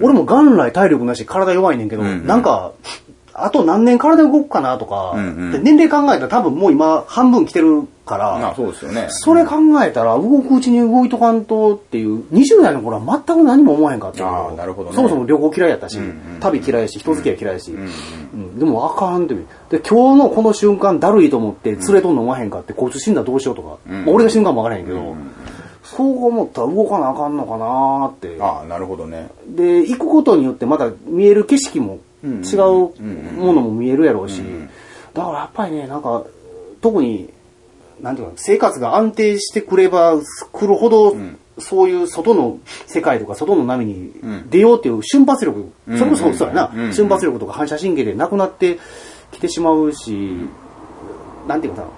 [0.00, 2.72] 俺も元来体力なし体弱いねんけど、んうんなんか
[3.34, 5.52] あと何年体動くかなとか、うんうん。
[5.52, 9.06] で年齢考えたら多分もう今半分来てるから、まあそうですよね。
[9.08, 14.18] それ考えたら動くうちに動いとかんとっていう20代の頃は全く何も思わへんかった。
[14.18, 14.96] けあーなるほどね。
[14.96, 17.88] そもそも旅行嫌いやったし、んうん旅嫌いやし人付き合い嫌いやし、うんうん
[18.34, 18.58] うん。
[18.58, 19.42] でもあかんってで
[19.78, 24.04] 今日のこの瞬間だるいと思って連れとんの飲まへんかって交通診断どうしようとか、うん。
[24.04, 25.30] まあ俺が死ぬかもわからへんけど、うん
[25.84, 28.40] そう思ったら動かなあかんのかなーって。
[28.40, 29.28] ああ、なるほどね。
[29.46, 34.70] で行くことによってまた見える景色もうん違うものも見えるやろうし、うん
[35.14, 36.24] だからやっぱりねなんか
[36.80, 37.30] 特に
[38.00, 40.18] なんていうか生活が安定してくれば
[40.52, 41.38] 来るほど、ん。
[41.58, 45.98] そういう外の世界とか外の波にうん出ようっていう瞬発力、うん。
[45.98, 46.94] それこそそうやな、うん。
[46.94, 48.78] 瞬発力とか反射神経でなくなって
[49.32, 50.48] きてしまうし、
[51.46, 51.88] なんていうかな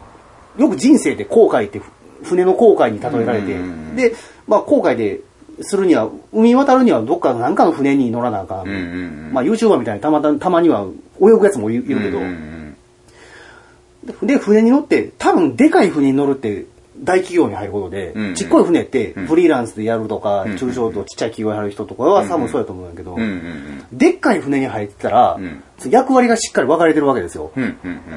[0.64, 1.80] よく人生って航海って
[2.24, 3.96] 船の航海に例えられて、うん。
[3.96, 4.14] で、
[4.48, 5.20] まあ航海で
[5.60, 8.66] するには、海渡るにはどっかの何かの船に乗らなあかん。
[8.66, 9.32] うんうんうん。
[9.32, 10.86] まあ YouTuber みたいにたまたたまには
[11.20, 12.76] 泳ぐやつもいるけど、うん
[14.20, 14.26] うん。
[14.26, 16.66] で、船に乗って、多分でかい船に乗るって
[16.98, 18.34] 大企業に入ることで、うんうん。
[18.34, 19.26] ちっこい船ってうん。
[19.26, 23.16] フリーランスでやるとか、うん中小とちっちゃい企業に入る人とかは多分そうやと思うんだけど、
[23.92, 25.62] でっかい船に入ってたら、うん。
[25.90, 27.50] 役割がしっかり分かれてるわけですよ。
[27.56, 27.72] 例え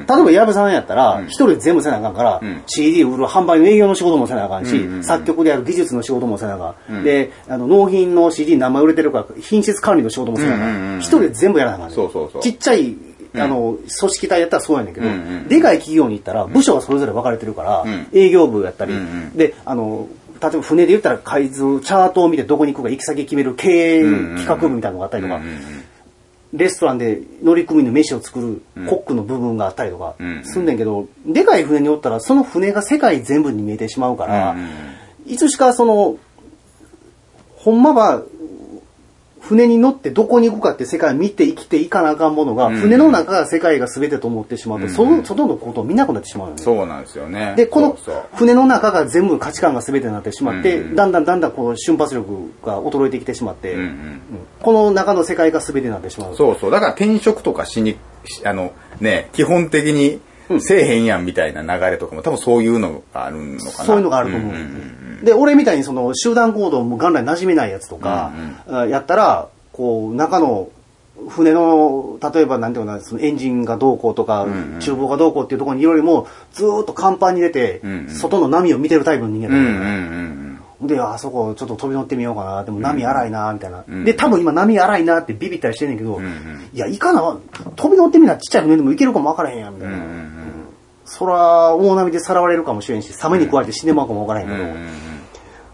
[0.06, 1.26] ば矢部さんやったら、うん。
[1.26, 2.62] 一人で全部せなあかんから、うん。
[2.66, 6.96] CD 売る販売の営業の仕事もせなあかんし、作曲である技術の仕事もせなあかん。
[6.96, 10.98] うんで、あの、納品の CD 何枚売れてるか、品質管理の仕事もせなあかん。
[10.98, 11.96] 一人で全部やらなあかんねん。
[11.96, 12.42] そうそうそう。
[12.42, 12.96] ちっちゃい、
[13.40, 15.06] あの、組織体やったらそうやねんけど、
[15.48, 18.06] でかい企業に行ったら、部署がそれぞれ分かれてるから、うん。
[18.12, 18.94] 営業部やったり、
[19.34, 20.08] で、あの、
[20.40, 25.40] 例えば船で言ったら海図、チャートを見てどこに行くか行き先決める経営企画部みたいなのがあったりとか、
[26.52, 34.56] レストランで乗組員の飯を作るコックの部分があったりとかうんすんねんけど、でかい船におったらその船が世界全部に見えてしまうから、
[35.26, 36.16] いつしかその、
[37.56, 38.22] ほんまは、
[39.48, 46.62] 船に乗ってどこに行くかって世界を見て生きていかなあかんものが、ん船の中が世界が全てと思ってしまうと、うんその外のことを見なくなってしまうよね。
[46.62, 47.54] そうなんですよね。
[47.56, 47.96] で、この
[48.34, 54.20] 船の中が全部価値観が全てになってしまって、うんだんだんだんだんこの瞬発力が衰えてきてしまって、うんうんうん
[54.60, 56.36] この中の世界が全てになってしまう。
[56.36, 56.70] そうそう。
[56.70, 60.20] だから転職とかしに、しあの、ね、基本的に
[60.60, 63.84] せえへんやんみたいな流れとかも多分そういうのがあるのかな。
[63.84, 64.54] そういうのがあると思う。
[65.22, 68.32] で、俺みたいにその集団行動も元来馴染めないやつとか、
[68.68, 70.68] あやったら、こう、中の
[71.28, 74.46] 船の、例えばなんていうのかな、そのエンジンがどうこうとか、
[74.80, 80.86] 厨房がどうこうっていうところにいるよりも、ずーっと甲板に出て、んうん外の波を見てるタイプの人間だったうんうんうんうん。
[80.86, 82.64] で、あそこちょっと飛び乗ってみようかな。
[82.64, 83.80] でも波荒いな、みたいな。
[83.80, 86.24] んで、多分今波荒いなってビビったりしてんねんけど、ん
[86.72, 87.36] いや、いかな、
[87.74, 89.96] 飛び乗ってみな、ちっちゃい船でも行けるかもわからへんやん、みたいな。
[91.04, 94.64] そら、大波でさらわれるかもしれんし、サメに食われて死んでまうかもわからへんけど、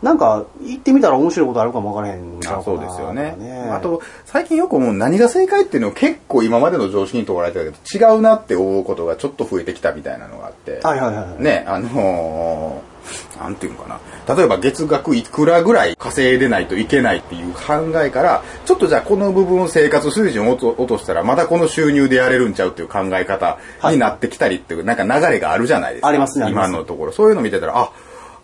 [0.05, 3.37] なんか、行ってみたら面白いことあるかもわからへんあそうですよね
[3.73, 10.81] あと、最近よくもう何が正解っていうのを結構今までの常識にとられてたけど、違うなって思うことがちょっと増えてきたみたいなのがあって。
[10.83, 11.43] はいはいはい。
[11.43, 12.95] ね、あのー
[13.39, 14.35] なんていうのかな。
[14.35, 23.59] 例えば月額いくらぐらい稼いでないといけないっていう考えから、ちょっとじゃあこの部分を生活水準を落としたら、またこの収入でやれるんちゃうっていう考え方
[23.91, 26.09] になってきたりっていう、なんか流れがあるじゃないですか。
[26.09, 27.13] ありますね今のところ。
[27.13, 27.93] そういうの見てたら、あ、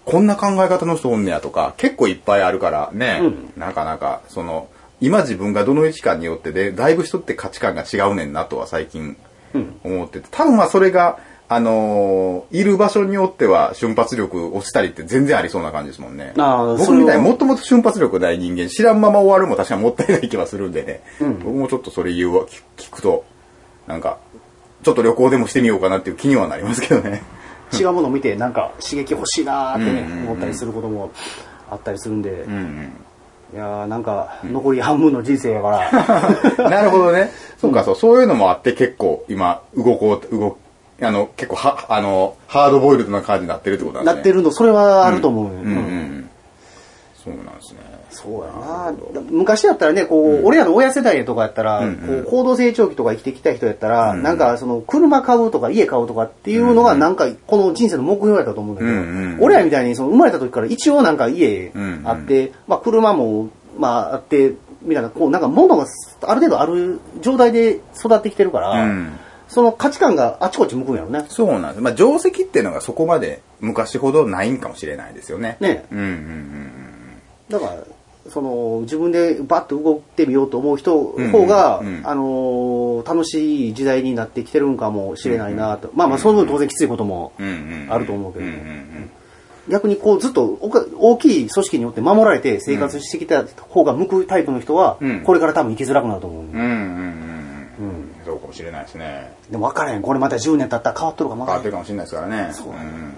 [0.04, 3.20] こんな考え方の人おんねやとか、結構いっぱいあるからね、
[3.56, 4.68] なかなか、その、
[5.00, 9.16] 今自分がどの位置かによってで、だいぶ人って価値観が違うねんなとは最近
[9.84, 11.18] 思ってて、多分まあそれが、
[11.52, 16.32] あのーいる場所によっては瞬発力落ちたりって全然ありそうな感じですもんね。
[16.78, 21.00] 僕みたいにもっともっと瞬発力ない人間、知らんまま終わるも確かにもったいない気はするんでね。
[21.42, 23.24] 僕もちょっとそれ言うわ聞聞くと、
[23.88, 24.18] なんか、
[24.84, 27.22] ちょっと旅行でもしてみようかなっていう気にはなりますけどね。
[27.78, 31.10] 違うものを見て、なんか刺激欲しいなーってね、うんうんうん思ったりすることも
[31.70, 32.92] あったりするんで、うんうん
[33.52, 35.90] いやーなんか、残り半分の人生やから、
[36.70, 37.32] なるほどね。
[37.60, 40.56] そうか、そう、そういうのもあって結構今、動こう、動
[41.02, 44.16] あの、結構は、あの、ハードボイルドな感じになってるってことなんですね。
[44.18, 45.50] なってるの、それはあると思うよ。
[45.50, 46.30] うんうんうん。
[47.24, 47.89] そうなんですね。
[48.10, 48.92] そうやな。
[49.30, 52.22] 昔だったらね、こう、俺らの親世代とかやったら、うんうん。
[52.24, 62.08] こう、高度成長期とか生きてきた人やったら、なんか、その、車買うとか家買うとかっていうのが、なんか、この人生の目標やったと思うんだけど、うんうん俺らみたいに、その、生まれた時から一応なんか家うんうん。
[62.08, 65.86] あって、まあ、車も、まあ、あって、みたいな、こう、なんか物が
[66.22, 69.18] ある程度ある状態で育ってきてるから、うん。
[69.50, 71.26] その価値観があちこち向くんやろね。
[71.28, 71.80] そうなんです。
[71.80, 75.56] まあ、定石っていうのがそこまで昔ほどないんかもしれないですよね。
[75.60, 75.84] ね。
[75.90, 76.70] うんうんうん。
[77.48, 77.82] だから、
[78.28, 80.98] その、自分でバッと動ってみようと思う人
[81.32, 85.90] 方が、あのー楽しい時代になってきてるんかもしれないなと。
[85.94, 87.32] まあまあ、その分当然きついことも
[87.88, 88.44] あると思うけど
[89.68, 90.58] 逆にこうずっと
[90.98, 96.42] 大きい組織によって守られて生活してきた方が向くタイプの人は、うんこれから多分生きづらくなると思う。
[96.42, 99.32] うんうんうんうんうんそうかもしれないですね。
[99.50, 100.02] でも分からへん。
[100.02, 101.46] これまた10年経ったら変わっとるかも。
[101.46, 102.50] 変わってるかもしれないですからね。
[102.52, 103.12] そううん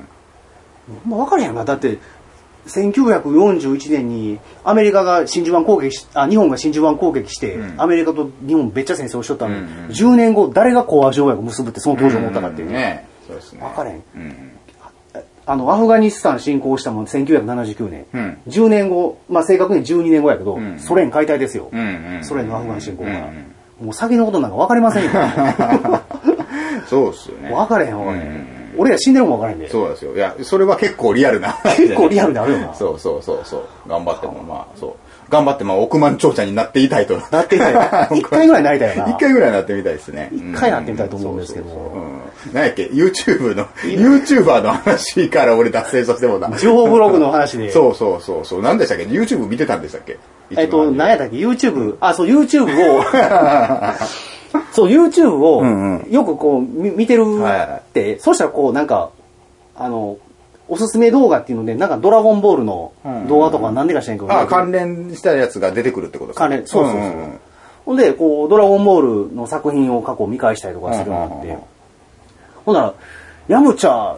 [1.04, 1.64] もう分からへんな。
[1.64, 1.98] だって、
[2.66, 12.72] 1941年にアメリカが真珠湾攻撃し、あ、日本が真珠湾攻撃して、うんアメリカと日本べっちゃ戦争をしとったのに、うんうん10年後誰が講和条約を結ぶってその当時思ったかっていうね。
[12.72, 13.08] ね。
[13.26, 13.60] そうですね。
[13.60, 14.02] 分からへん。
[14.14, 14.48] うん
[15.44, 18.06] あの、アフガニスタン侵攻したもん1979年。
[18.14, 21.68] うん10年後、まあ正確に12年後やけど、んソ連解体ですよ。
[21.72, 23.10] うんうんうんソ連のアフガン侵攻が。
[23.10, 25.10] うんうんもう先のことなんか分かりませんよ。
[26.86, 27.50] そうっすよね。
[27.50, 28.61] 分かれへん分かれへん。
[28.72, 29.68] うん俺ら死んでるもん分からへんで。
[29.70, 30.14] そうですよ。
[30.14, 31.56] いや、それは結構リアルな。
[31.76, 33.88] 結構リアルであるよなそうそうそうそう。
[33.88, 34.92] 頑張っても、まあ、そう。
[35.30, 37.18] 頑張って、まあ、億万長者になっていたいと。
[37.30, 38.18] なっていたい。
[38.18, 39.10] 一回ぐらいになりたいよな。
[39.12, 40.30] 一回ぐらいなってみたいですね。
[40.32, 41.66] 一回なってみたいと思うんですけど。
[42.52, 46.58] 何やっけ ?YouTube の、YouTuber の話から俺脱線させてもらった。
[46.58, 47.70] 情報ブログの話で。
[47.70, 48.62] そうそうそうそう。
[48.62, 50.18] 何でしたっけ ?YouTube 見てたんでしたっけ？
[50.56, 52.64] えっと、何やったっけ ?YouTube、あ、そう、YouTube
[52.98, 53.02] を、
[54.72, 59.10] そう、YouTube をんう、よくこう、み見てるって、そしたらこう、なんか、
[59.76, 60.18] あの、
[60.68, 62.92] おすすめ動画っていうので、なんかドラゴンボールの
[63.28, 66.48] 動画とか何でか知らんけど、あ、関連したやつが出てくるってことですか？
[66.48, 67.00] 関連、そうそうそう。
[67.00, 67.40] んんん
[67.84, 71.62] ほんで、こう、ドラゴンボールの作品を過去見返したりとかするようになってうんうんうん、
[72.64, 72.94] ほんなら、
[73.48, 74.16] ヤムチャ、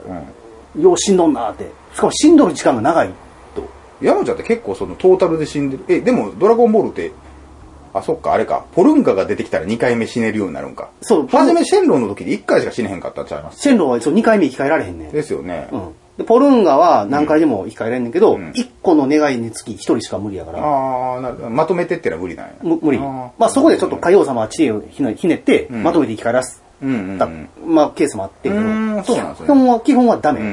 [0.78, 1.70] よう死んどんなって。
[1.94, 3.10] しかも死んどる時間が長い
[3.54, 3.64] と。
[4.02, 5.84] 山ちゃんって結構そのトータルで死んでる。
[5.88, 7.12] え、でもドラゴンボールって、
[7.94, 8.64] あ、そっか、あれか。
[8.74, 10.90] ポルンカが出てきたら2回目死ねるようになるんか。
[11.00, 13.60] そう初めシェンロンの時で1回しか死ねへんかったんちゃいます？
[13.60, 15.10] シェンロンはそう2回目生き返られへんねん。
[15.12, 15.68] ですよね。
[15.72, 15.94] うん。
[16.18, 22.52] でポルンガは何回でも生き返れんねんけど、うん1個の願いにつき1人しか無理やから、ああ、なるまとめてってのは無理なんや。
[22.62, 22.98] む無理。
[22.98, 23.04] あー
[23.38, 27.48] まあそこでちょっと海王様は知恵をひねひねって、んまとめて生き返らす、うんうんたうん。
[27.66, 30.40] まあケースもあってんけど、うーんそうなんですね基本は、基本はダメ。
[30.40, 30.52] うんうん。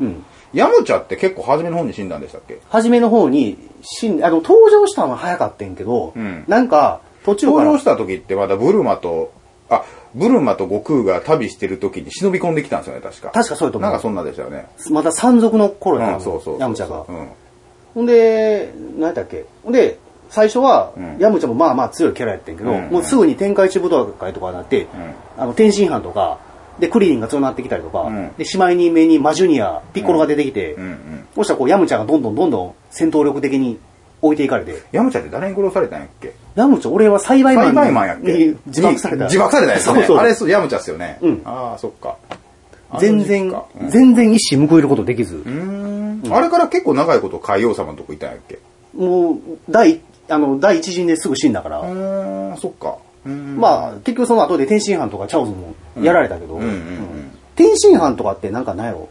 [0.00, 0.24] うんうん。
[0.58, 2.58] ヤムチャって結構初めの方に死んだんでしたっけ？
[2.68, 9.32] 初めの方に死んあの、登場したのは早かったんけど、うんなんか、途中登場、した時ってまだブルマと、
[9.70, 13.30] あ、ブルマと悟空が旅してる時に忍び込んできたんですよね、確か。
[13.30, 14.66] 確かそうやと思うなんかそんなでしたよね。
[14.90, 16.58] また山賊の頃やう、なんそうそう。
[16.58, 17.04] ヤムチャが。
[17.08, 17.28] うん。
[17.94, 19.44] ほんで、何やったっけ？
[19.62, 19.98] ほんで、
[20.30, 24.86] 最初は、うんヤムチャもまあまあ強いキャラやってんけど、うんもうすぐに天下一武道会とかになって、
[25.36, 26.38] あの、天津飯とか、
[26.78, 31.26] で、クリリンが強くなってきたりとか、うんで、しまいに目にマジュニア、ピッコロが出てきて、うんうん。
[31.34, 33.78] そしたらこう、ヤムチャがどんどんどんどん戦闘力的に
[34.22, 36.32] 置いていかれて、ヤムチャって誰に殺されたんやっけ？
[36.54, 38.32] ヤムチャ、俺は栽培マン栽培マンやっけ？
[38.32, 39.24] に自爆された。
[39.24, 39.92] 自爆されたやつね。
[39.94, 41.18] そうそうあれ、そうヤムチャっすよね。
[41.20, 42.16] うんああ、そっか。
[43.00, 46.34] 全然、あの時期か全然一矢報いることできず、うんうーん。
[46.34, 48.58] あれから結構長いこと海王様のとこいたんやっけ？
[48.96, 49.36] もう、
[49.68, 52.96] 第、あの、第一陣ですぐ死んだから、うーん、そっか。
[53.28, 53.56] うん。
[53.58, 56.58] まあ、結局その後で天津飯とかチャオズもやられたけど、
[57.56, 59.08] 天津飯とかってなんかなんやろ？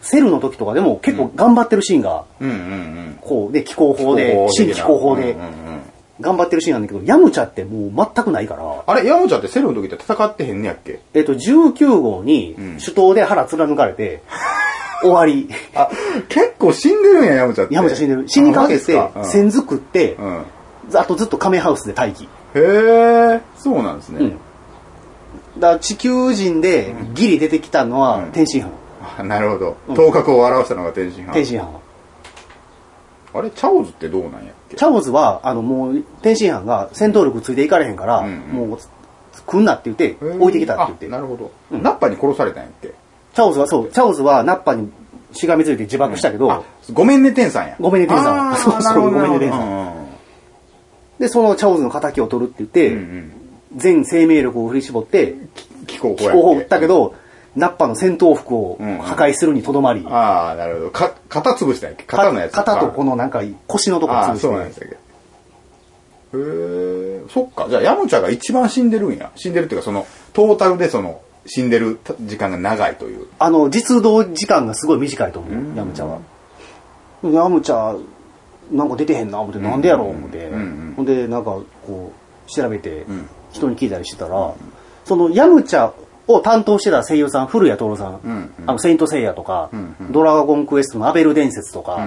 [0.00, 2.24] セルの時とかでも結構頑張ってるシーンが。
[3.20, 5.36] こう、で、気候法で、新気候法で
[6.20, 11.00] 頑張ってるシーンなんだけど、ヤムチャってもう全くないから、あれ、ヤムチャってセルの時って戦ってへんねやっけ？
[11.14, 12.78] えっと、19号にん。
[12.80, 14.22] 首都で腹貫かれて、
[15.02, 15.48] 終わり。
[15.74, 15.90] あ、
[16.28, 17.74] 結構死んでるんや、ヤムチャって。
[17.74, 18.24] ヤムチャ死んでる。
[18.28, 19.28] 死にかけてあ、マジ
[19.74, 20.16] って
[20.94, 22.28] あとずっとカメハウスで待機。
[22.54, 22.60] へ
[23.36, 24.18] え、そうなんですね。
[24.20, 24.30] うん。
[25.58, 28.70] だから地球人でギリ出てきたのは天津飯。
[29.18, 29.76] あなるほど。
[29.94, 31.32] 頭角を表したのが天津飯。
[31.32, 31.68] 天津飯。
[33.34, 34.76] あれ、チャオズってどうなんやっけ？
[34.76, 38.78] チャオズは、あの、もう、天津飯が戦闘力ついていかれへんから、うんうんもう、
[39.46, 41.06] 来んなって言って、置いてきたって言って。
[41.06, 41.50] あなるほど。
[41.70, 42.88] うんナッパに殺されたんやっけ？
[43.34, 44.90] チャオズは、そう、チャオズはナッパに
[45.32, 47.76] しがみついて自爆したけど、あ、ごめんね、天さんや。
[47.78, 49.87] ごめんね天さんあー そうそうなるほどごめんね天さん
[51.18, 53.32] で、そのチャオズの仇を取るって言って、うんうん
[53.76, 55.34] 全生命力を振り絞って、
[55.86, 57.14] 気候法を打ったけど、
[57.54, 60.90] ナッパの戦闘服をうんうん破壊するにとどまり、ああ、なるほど。
[60.90, 62.04] か、肩潰したんやっけ？
[62.04, 62.52] 肩のやつ。
[62.52, 64.86] 肩とこのなんか腰のとこ潰して、そうなんですよ。
[64.86, 64.96] へ
[66.34, 67.66] え、そっか。
[67.68, 69.32] じゃあ、ヤムチャが一番死んでるんや。
[69.36, 73.26] 死んでるっていうか、その、トータルでその、死んでる時間が長いという。
[73.38, 76.20] あの、実動時間がすごい短いと思う、ヤムチャは。
[77.22, 77.98] ヤムチャ、
[78.70, 80.50] なんか出てへんな、思って、なんでやろう、思って。
[80.96, 82.12] ほんで、なんか、こ
[82.46, 84.52] う、調べてん、人に聞いたりしてたら、
[85.04, 85.92] その、ヤムチャ
[86.26, 89.70] を担当してた声優さん、古谷徹さん、あの、セイントセイヤとか、
[90.10, 92.06] ドラゴンクエストのアベル伝説とか、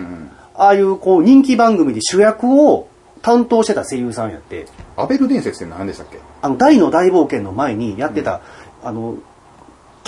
[0.55, 2.87] ああいう、こう、人気番組で主役を
[3.21, 6.19] 担当してた声優さんやって、アベル伝説って何でしたっけ？
[6.41, 8.41] あの、大の大冒険の前にやってた、
[8.83, 9.15] あの、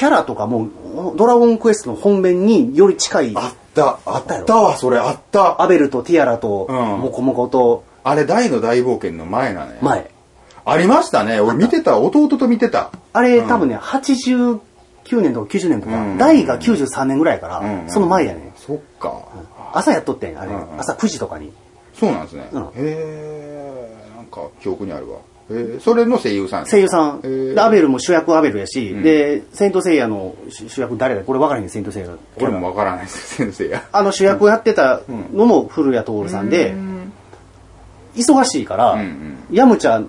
[0.03, 0.67] キャラとかも、
[1.15, 4.43] ドラゴンクエストの本編により近い、あった、あったやろ？
[4.43, 5.61] ったわ、それ、あった。
[5.61, 9.77] アベルとティアラと、うんモコモコと、あれ、大の大冒険の前なのよ。
[9.81, 10.11] 前。
[10.65, 11.39] ありましたね。
[11.39, 12.91] 俺見てた、弟と見てた。
[13.13, 14.59] あれ、多分ね、89
[15.21, 18.51] 年とか90年とか、うん大が93年ぐらいやから、うんその前やね。
[18.57, 19.21] そっか。
[19.71, 21.53] 朝やっとってん、あれ、うんうん朝9時とかに。
[21.97, 22.49] そうなんですね。
[22.51, 25.19] うんへえ、なんか記憶にあるわ。
[25.53, 26.65] へえ、それの声優さん。
[26.65, 27.19] 声優さん。
[27.23, 31.23] へーでアベルも主役アベルやし、んで、セイントセイヤの主主役誰だ？
[31.23, 32.17] これ分からへんねセイントセイヤの。
[32.37, 33.83] 俺もわからないです、先生や。
[33.91, 35.01] あの主役をやってた
[35.33, 36.73] のも古谷徹さんで、
[38.15, 40.05] 忙しいから、うんうんヤムチャ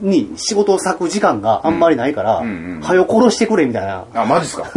[0.00, 4.70] に仕事を割く時間があんまりないから、うんうんうん早よ殺してくれみたいな、あ、マジっすか？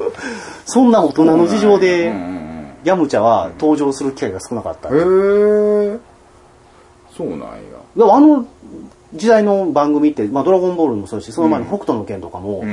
[0.64, 2.42] そんな大人の事情で、うんうん
[2.84, 4.88] ヤムチャは登場する機会が少なかった。
[4.88, 5.98] へえ。
[7.16, 7.46] そうなんや。
[7.94, 8.44] もあの
[9.14, 12.64] 時代の番組って、まあ、ドラゴンボールもそうだし、その前の北斗の拳とかも。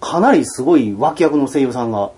[0.00, 2.10] かなりすごい脇役の声優さんが。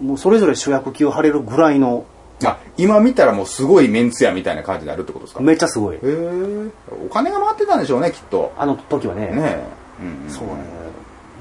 [0.00, 2.04] もうそれぞれ主役級張れるぐらいの、
[2.44, 5.40] あ、今見たらもうすごいメンツやみたいな感じになるってことですか？
[5.40, 5.96] めっちゃすごい。
[5.96, 6.70] へえ。
[7.06, 8.52] お金が回ってたんでしょうね、きっと。
[8.58, 9.28] あの時はね。
[9.28, 9.64] ねえ。
[10.00, 10.54] うんうんそうね。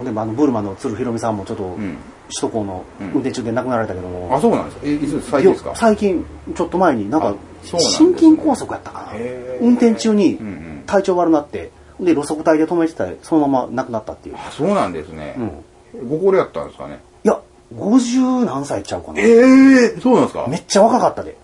[0.03, 1.97] でもあのブルマの鶴ひろみさんもちょっと、ん
[2.29, 4.87] 首都高の運転中で亡くなられたけども、あ、そうなんですか？
[4.87, 5.75] え、いつ最近ですか？
[5.75, 6.25] 最近、
[6.55, 9.19] ちょっと前になんか心筋梗塞やったかな
[9.61, 14.35] 運転中にうんうん体調悪なって、で、路側帯で止めてたら、そのまま亡くなったっていう。
[14.35, 15.35] あ、そうなんですね。
[15.93, 16.09] うん。
[16.09, 16.99] ご高齢やったんですかね？
[17.23, 17.39] いや、
[17.75, 19.19] 50何歳ちゃうかな。
[19.19, 20.47] ええそうなんですか？
[20.49, 21.35] めっちゃ若かったで。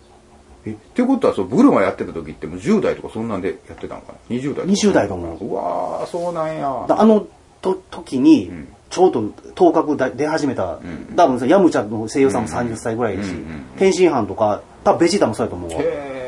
[0.65, 7.27] えってことはそうブルマやってた時ってもう10代とかそんなんでやってたのかな？20代とか20代と思ううわーそうなんやだあの
[7.61, 9.23] と時にん、ちょうど
[9.55, 11.13] 頭角だ出始めた、ん。
[11.15, 13.29] 多分さヤムチャの声優さんも30歳ぐらいだし、
[13.77, 15.77] 天津飯とか、多分ベジータもそうやと思うわ。
[15.79, 16.19] へ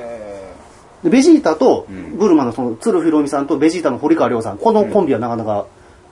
[1.03, 2.17] で、ベジータと、ん。
[2.17, 5.65] ブルマのその、鶴ひろみさんとベジータの堀川亮さん、このコンビはなかなか、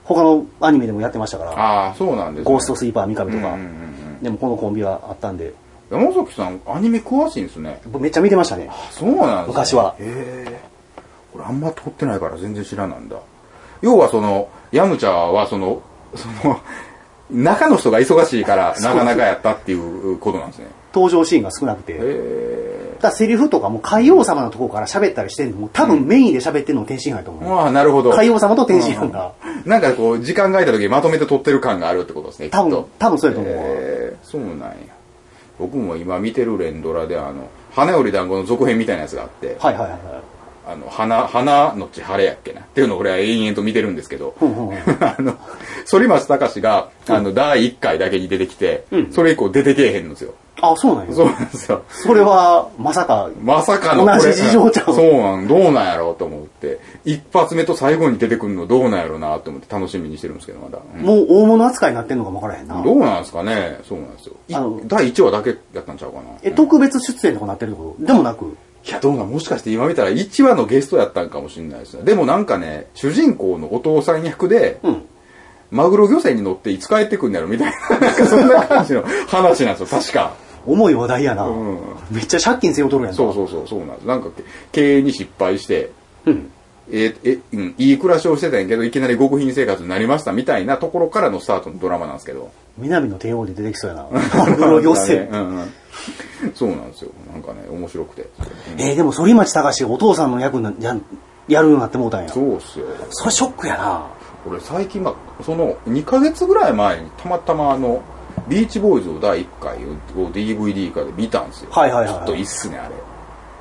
[0.04, 2.52] 他のアニメでもやってましたから、ああそうなんですね。
[2.52, 3.56] ゴーストスイーパー三上とか、
[4.22, 5.54] でもこのコンビはあったんで、
[5.90, 7.80] 山崎さん、アニメ詳しいんですね。
[7.86, 8.70] 僕めっちゃ見てましたね。
[8.90, 9.44] そうなんですね。
[9.48, 9.94] 昔は。
[9.98, 10.60] へえ。
[11.34, 13.16] 俺あんま通ってないから全然知らないんだ。
[13.82, 15.82] 要はその、ヤムチャはその、
[16.14, 16.60] その、
[17.30, 20.66] 中の人が忙しいからなかなかやったっていうことなんですね。
[20.92, 21.96] 登場シーンが少なくて。
[21.96, 27.58] へだセリフとかも海王様のところから喋ったりしてんのも多分メインで喋ってんの天津飯やと思う。
[27.58, 28.10] ああ、なるほど。
[28.10, 29.32] 海王様と天津飯が。
[29.64, 32.50] なんかこう、時間が空いた時にまとめて撮ってる感があるってことですね。
[32.50, 33.62] 多分多分そうやと思うわ。
[33.62, 34.74] へーそうなんや。
[35.58, 40.00] 僕も今見てる連ドラで、あの、花より団子の続編みたいなやつがあって、はいはいはいはい。
[40.70, 42.60] あの、花、花のち晴れやっけな。
[42.60, 45.34] っていうのを俺は延々と見てるんですけど、んうんうん あの、
[45.90, 50.34] 反町隆史が、あの、第1回だけに出てきて、それ以降出てけえへんのですよ。
[50.62, 51.14] あ、そうなんや。
[51.14, 51.82] そうなんですよ。
[51.88, 60.78] それは、まさか、まさかのこれ同じ事情ちゃうそうなん、どうなんやろうと思って、一発目と最後に出てくるのどうなんやろうなと思って楽しみにしてるんですけど、まだ。
[60.94, 62.82] うんもう大物扱いになってんのかもわからへんな。
[62.82, 64.34] どうなんですかねそうなんですよ。
[64.48, 66.24] いあの第1話だけやったんちゃうかな。
[66.42, 68.06] え、特別出演とかなってるってこと？
[68.06, 68.56] でもなく。
[68.86, 72.02] いや、どうなんもしかして今見たら1話のゲストやったんかもしれないですね。
[72.02, 75.02] でもなんかね、主人公のお父さん役で、うん。
[75.70, 80.32] マグロ漁船に乗っていつ帰ってくんやろみたいな、 なんかそんな感じの話なんですよ、確か。
[80.66, 81.44] 重い話題やな。
[81.44, 81.78] ん
[82.10, 83.16] めっちゃ借金背負うとるやんか。
[83.16, 84.04] そうそうそう、そうなんです。
[84.06, 84.30] なんか
[84.72, 85.90] 経営に失敗して、
[86.26, 86.50] うん。
[86.92, 92.50] ええうん、いい暮らしをしてたんやけど、いきなり極貧生活になりましたみたいなところからのスタートのドラマなんですけど。
[92.80, 94.06] 南の帝王で出てきそうやな。
[94.36, 95.28] マグロ漁船。
[95.30, 95.72] うんうん。
[96.54, 97.10] そうなんですよ。
[97.32, 98.22] なんかね、面白くて。
[98.22, 100.96] うんえー、でも反町隆史がお父さんの役なや
[101.48, 102.28] やるようになってもうたんや。
[102.28, 102.86] そそうっすよ。
[103.26, 104.06] れショックやな。
[104.46, 108.02] 俺最近、まあ、その2ヶ月ぐらい前にたまたまあの、
[108.48, 111.70] ビーチボーイズを第1回を DVD 化で見たんですよ。
[111.70, 112.94] はいはいはいちょっといいっすね、あれ。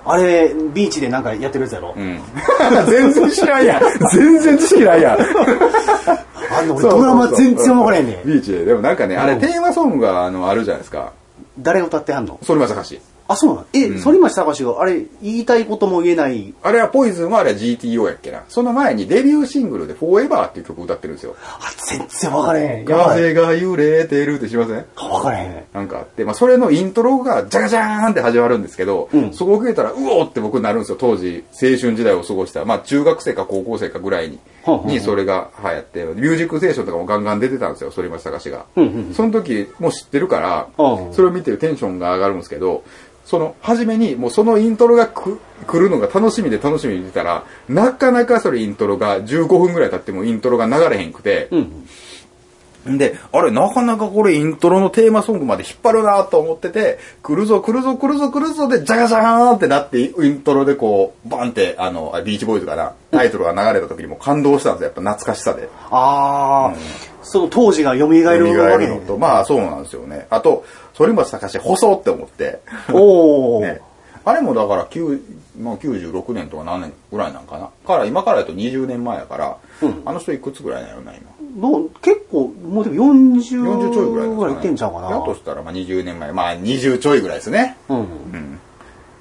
[0.06, 1.94] あれ、ビーチでなんかやってるやつやろ？
[1.96, 2.20] うん。
[2.90, 3.82] 全然知らんやん。
[4.16, 5.20] 全然知識ないやん。
[5.22, 8.28] あの、俺ドラマ全然分からへんねん。
[8.28, 8.66] ビーチで。
[8.66, 11.12] でもなんかね、あれうんテーマソングがあの、あるじゃないですか。
[11.60, 12.40] 誰が歌ってはんの？
[12.46, 13.02] 反町隆史。
[13.30, 13.68] あ、そうなの？
[13.74, 16.54] え、反町隆史があれ、言いたいことも言えない。
[16.64, 18.44] あれはポイズンはあれは GTO やっけな。
[18.50, 21.36] その前にデビューシングルで Forever っていう曲を歌ってるんですよ。
[21.40, 22.86] あ、全然分からへん。
[22.86, 24.86] 風が揺れてるって知りません？
[24.96, 25.64] 分からへん。
[25.74, 29.32] なんかあって、まあ、それのイントロが、ジャガジャーンって始まるんですけど、うん。
[29.32, 34.92] そこを聞いたら、うおーって僕になるんですよ、当時、青春時代を過ごした、まあ、中学生か高校生かぐらいに、ほうほうほう。
[34.92, 38.66] にそれが流行って、ミュージックステーションとかもガンガン出てたんですよ、反町隆史が。
[38.76, 39.14] うんうん。
[39.14, 41.14] その時、もう知ってるから、うん。
[41.14, 42.84] それを見てるテンションが上がるんですけど、
[43.30, 52.98] その、初めに、もうそのイントロがく来るのが楽しみで楽しみに見てたら、なかなかそれイントロが15分ぐらい経ってもイントロが流れへんくて、うん。
[52.98, 65.70] で、あれ、なかなかこれイントロのテーマソングまで引っ張るなと思ってて、来るぞ来るぞ来るぞ来るぞで、ジャガジャーンってなって、イントロでこう、バンって、あの、あビーチボーイズかな、タイトルが流れた時にもう感動したんですよ、やっぱ懐かしさで。
[65.92, 66.78] あー、
[67.22, 70.26] その当時が蘇る蘇わけるのと、まあそうなんですよね。
[70.32, 70.64] あと、
[71.06, 72.60] 反町隆史細って思って、
[72.92, 73.62] おー。
[73.62, 73.82] ね。
[74.26, 75.22] あれもだから、9
[75.60, 77.70] まあ、96年とか何年ぐらいなんかな。
[77.86, 81.30] から、今からやと20年前やから、うんあの人いくつぐらいなのな、今。
[81.58, 85.10] どう結構、もうでも40 40ちょいぐらいなんですかねぐらいいってんちゃうかな。
[85.10, 86.32] だとしたら、まあ20年前。
[86.34, 87.78] まあ20ちょいぐらいですね。
[87.90, 87.98] うん。
[88.00, 88.60] うん。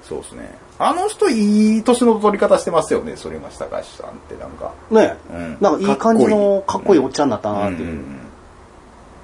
[0.03, 0.49] そうですね。
[0.77, 4.73] あの人、いい年の取り方してますよね、反町隆史さんって、なんか。
[4.91, 7.87] ねうんなんかいい感じのかっこいいおっちゃんになったなっていう。
[7.89, 8.18] うん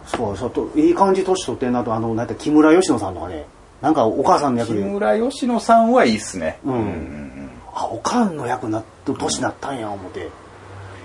[0.06, 3.46] そうそうと、いい感じ年取ってんなと、あの、なんて木村佳乃さんとかね、
[3.82, 6.60] なんかお母さんの役木で、村佳乃さんはいいっすね。
[6.66, 7.50] うん。
[7.74, 10.30] あ、おかんの役にな年なったんや、思って。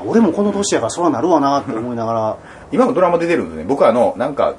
[0.05, 2.37] 俺もこの年やからそらなるわなって思いながら、
[2.73, 4.55] 今もドラマ出てるんでね、僕あの、なんか、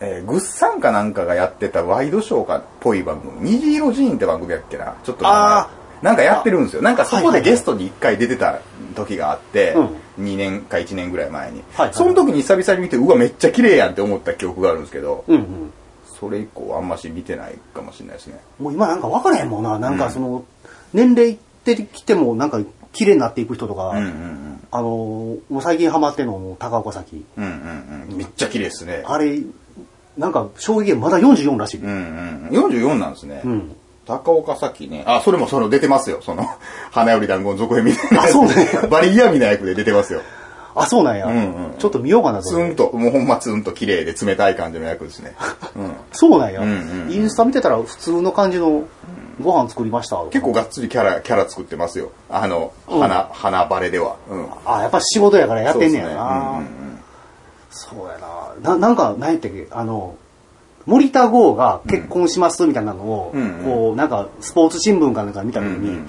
[0.00, 5.68] えー、グッサンかなんかがやってたワイドショーかっぽい番組、虹色寺院って番組やっけな、ちょっとあ
[6.00, 6.82] なんかやってるんですよ。
[6.82, 8.58] なんかそこでゲストに一回出てた
[8.96, 9.80] 時があって、う
[10.18, 11.58] 2年か1年ぐらい前に。
[11.74, 15.72] はいはいその時に久々に見て、うわ、めっちゃ綺麗やんって思った記憶があるんですけど、うんうん。
[16.04, 18.40] それ以降あんまし見てないかもしれないですね。
[18.58, 19.78] もう今なんか分からへんもんな。
[19.78, 20.44] なんかその、
[20.92, 22.60] 年齢いってきてもなんか
[22.92, 24.60] 綺麗になっていく人とか、うんうんうん。
[24.70, 27.24] あのー、もう最近ハマってんのも高岡崎。
[27.36, 28.16] うんうんうん。
[28.16, 29.02] めっちゃ綺麗ですね。
[29.06, 29.40] あれ、
[30.16, 31.80] なんか衝撃まだ44らしい。
[31.80, 32.66] うんうん。
[32.66, 33.42] 44なんですね。
[33.44, 33.76] うん
[34.06, 35.04] 高岡崎ね。
[35.06, 36.18] あ、それもその出てますよ。
[36.22, 36.44] その、
[36.90, 38.24] 花より団子の続編みたいな。
[38.24, 38.54] あそうね
[38.90, 40.20] バリ嫌味な役で出てますよ。
[40.74, 41.26] あ、そうなんや。
[41.26, 42.48] うんうんちょっと見ようかなと。
[42.48, 45.34] ツンと、もうほんまツンと綺麗で冷たい感じの役ですね。
[45.76, 45.92] うん。
[46.12, 48.82] そうなんや、うんうんうんインスタ見てたら普通の感じの
[49.40, 50.16] ご飯作りました？
[50.30, 52.10] 結構がっつりキャラ、キャラ作ってますよ。
[52.30, 54.16] あの、花、花バレでは。
[54.30, 54.46] うん。
[54.66, 56.62] あ、やっぱ仕事やからやってんねやそうっすねな。
[57.70, 58.18] そうや
[58.70, 58.72] な。
[58.74, 59.66] な、なんか、何やったっけ？
[59.70, 60.14] あの、
[60.86, 66.00] 森田剛が結婚しますみたいなのを、こう、なんか、スポーツ新聞かなんか見た時に、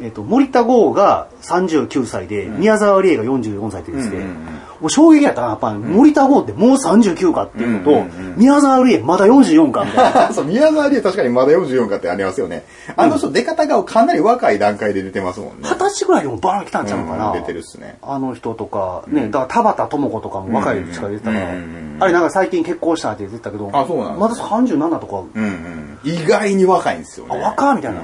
[0.00, 10.32] えっと、森田剛が39歳で、宮沢りえが44歳って言ってて、うんうんうんもう衝撃やったな、やっぱ、森田剛ってもう39かっていうのと、うんうんうん宮沢りえまだ44かみたいな。
[10.34, 12.64] そう、宮沢りえ確かにまだ44かってありますよね。
[12.96, 15.54] あの人出方がかなり若い段階で出てますもんね。
[15.62, 17.28] 二十歳ぐらいでもバーン来たんちゃうかな。
[17.28, 17.96] うん出てるっすね。
[18.02, 25.98] あの人とか、ね、だから田畑智子とかも若いうちから出てたから、うんうんうんあれなんか最近結婚したって言ってたけど、あそうなんですまだ37とか、うんうん。
[26.02, 27.40] 意外に若いんですよね。
[27.40, 28.00] あ、若みたいな。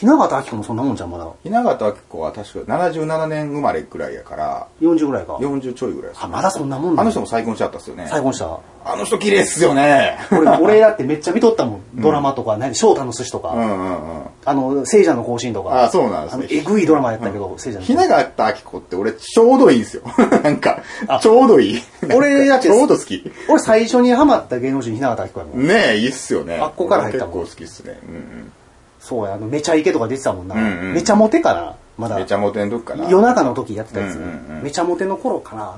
[0.00, 1.26] 雛形明子もそんなもんじゃん、まだ。
[1.44, 5.36] 雛形明子は確か77年生まれくらいやから、40ぐらいか。
[5.36, 8.06] 40ちょいぐらいですあ、まだそんなもんなんあの人も再婚しちゃったっすよね。
[8.08, 8.58] 再婚した。
[8.82, 10.18] あの人綺麗っすよね。
[10.32, 11.82] 俺、俺だってめっちゃ見とったもん。
[12.00, 14.22] ドラマとか、何、翔太の寿司とか、うんうんうん。
[14.44, 15.84] あの、聖者の行進とか。
[15.84, 20.02] あそうなんですねえぐいドラマやったけど、聖者の雛形明子って俺ちょうどいいんですよ。
[20.42, 20.80] なんか、
[21.20, 21.82] ちょうどいい。
[22.14, 23.30] 俺だってちょうど好き。
[23.48, 25.66] 俺最初にハマった芸能人、雛形明子やもん。
[25.66, 26.58] ねえ、いいっすよね。
[26.58, 27.98] あっこから入ったもん結構好きっすね。
[28.02, 28.52] うん
[29.00, 30.54] そうや、あの、めちゃイケとか出てたもんな。
[30.54, 32.22] うんうんめちゃモテかなまだうん。
[32.22, 32.28] め。
[32.28, 33.08] ちゃモテん時かな。
[33.08, 35.74] 夜中の時やってたやつ、うんうんうんめちゃモテの頃かな、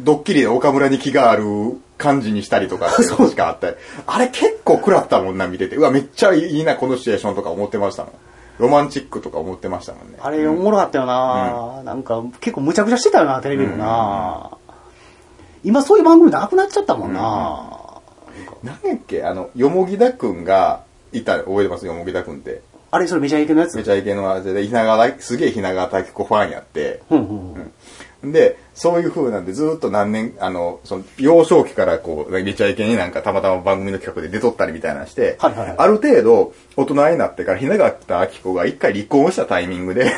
[0.00, 1.44] ドッキリで岡村に気がある
[1.98, 3.76] 感じにしたりとかっていうのしかあったり。
[4.06, 5.76] あれ結構食らったもんな、見てて。
[5.76, 8.12] うわ、めっちゃいいな、このシチュエーションとか思ってましたもん。
[8.58, 10.18] ロマンチックとか思ってましたもんね。
[10.20, 14.50] あれおもろかったよな、なんか結構むちゃくちゃしてたよなテレビもな、
[15.64, 18.00] 今そういう番組なくなっちゃったもんな、
[18.62, 20.83] 何やっけあの、よもぎだくんが
[21.14, 22.62] いた、覚えてますよもぎだくんって。
[22.90, 23.76] あれそれめちゃイケのやつ？
[23.76, 27.02] めちゃイケのあれで、ひながすげえひながたき子ファンやって。
[27.10, 40.12] うんうんうんで、そういう風なんで、ずっと何年、あの、その、幼少期からこう、めちゃイケになんかたまたま番組の企画で出とったりみたいなのして、はいはいはいある程度、大人になってから、ひながたあき子が一回離婚したタイミングで、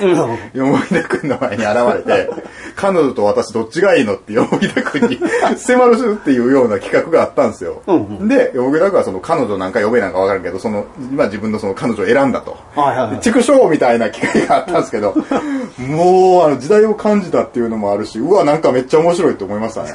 [0.54, 2.30] よもぎだくんの前に現れて、
[2.76, 5.18] 彼女と私どっちがいいのってよもぎだくんに
[5.56, 7.82] 迫るっていうような企画があったんですよ。
[7.86, 12.56] うんで、よもぎだくんはその彼女なんか呼べなんかわからんけど、その、今自分のその彼女を選んだと。
[12.74, 15.14] はいはいはい畜生みたいな機会があったんですけど、
[15.78, 19.92] もう、あの、時代を感じたっていうのもあるし、うわ、なんかめっちゃ面白いって思いましたね。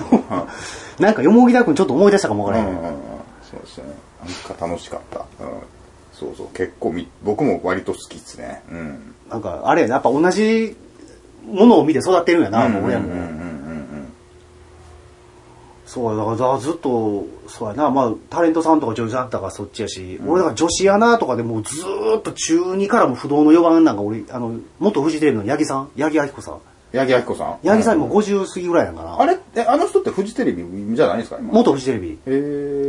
[0.99, 2.93] なんかよもぎだくんちょっと思い出したかもわからへん、うんうんうん。
[3.49, 3.85] そうですね。
[4.23, 5.19] なんか楽しかった。
[5.19, 5.25] うん、
[6.13, 8.61] そうそう、結構み、僕も割と好きですね。
[8.69, 9.15] うん。
[9.29, 9.93] なんかあれやな。
[9.95, 10.75] やっぱ同じ
[11.47, 13.19] ものを見て育ってるんやな、もう親も、うんうん。
[13.19, 13.41] うん
[15.91, 17.89] そうだからずっとそうやな。
[17.89, 26.61] まあタレントさんとか女優さんとかそっちやし、俺だから女子アナとかでもうずーっと中2からも不動の4番なんか俺あの元フジテレビの八木さん八木亜希子さん
[26.93, 27.57] 八木亜希子さん。
[27.67, 29.37] 八木さんも50過ぎぐらいなんかな、あれ？
[29.55, 30.63] え、あの人ってフジテレビ
[30.95, 31.37] じゃないですか？
[31.39, 31.53] 今。
[31.53, 32.19] 元フジテレビ。
[32.25, 32.29] へ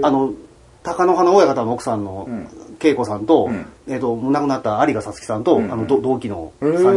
[0.03, 0.07] ー。
[0.07, 0.33] あの
[0.83, 2.49] 貴乃花親方の奥さんのん。
[2.85, 3.67] 恵子さんと,、ん。
[3.87, 6.95] えっと亡くなった有賀さつきさんと、あのど同期のへ3人の。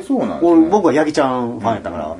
[0.00, 0.50] ーそうなんですね。
[0.50, 2.16] 俺僕は八木ちゃんファンやったから、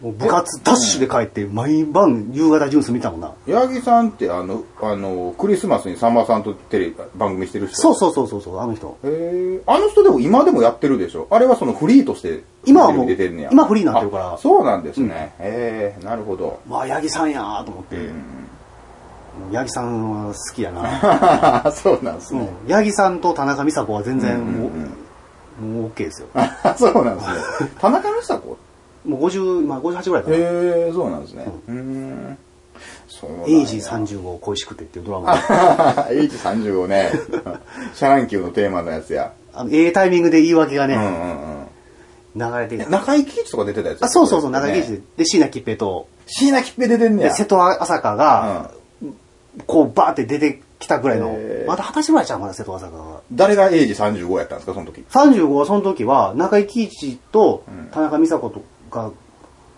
[0.00, 7.76] もう部活ダッシュで帰って毎晩夕方ジュース見たもんな、八木さんってあの、あの、クリスマスにさんまさんとテレビ、番組してる人？
[7.76, 9.62] そうそうそうそうそうあの人へえ。
[9.66, 11.26] あの人でも今でもやってるでしょ？
[11.30, 13.50] あれはそのフリーとして今はもうテレビ出てんねや。
[13.52, 15.34] 今フリーになってるからあそうなんですね。
[15.38, 16.60] へえ、なるほど。
[16.70, 17.96] わあ八木さんやーと思って、
[19.52, 22.48] 八木さんは好きやな、 そうなんですうんね。
[22.70, 24.70] 八木さんと田中美佐子は全然も
[25.60, 26.28] う,、もう OK ですよ
[26.78, 27.28] そうなんです
[27.64, 27.70] ね。
[27.78, 28.56] 田中美佐子？
[29.04, 31.46] もう50今58ぐらいかなへえ、そうなんですね。
[31.68, 32.38] うーん。
[33.08, 37.10] そうなんや「エイジ35恋しくて」っていうドラマで エイジ35ね。
[37.94, 39.32] シャ乱Q のテーマのやつや。
[39.52, 41.10] あのええタイミングで言い訳がね、うんうん
[42.44, 42.52] うん。
[42.52, 44.96] 流れて中井貴一とか出てたやつあそうそうそう中井貴一で。
[44.96, 47.28] でで椎名桔平と椎名桔平出てんねや。
[47.30, 48.70] で瀬戸朝香が、
[49.66, 51.36] こうバーって出てきたぐらいの
[51.66, 59.12] まだ二十歳ぐらいちゃうまだ瀬戸朝香が誰がエイジ35やったんですか、その時？35はその時は中井貴一と田中美佐子とか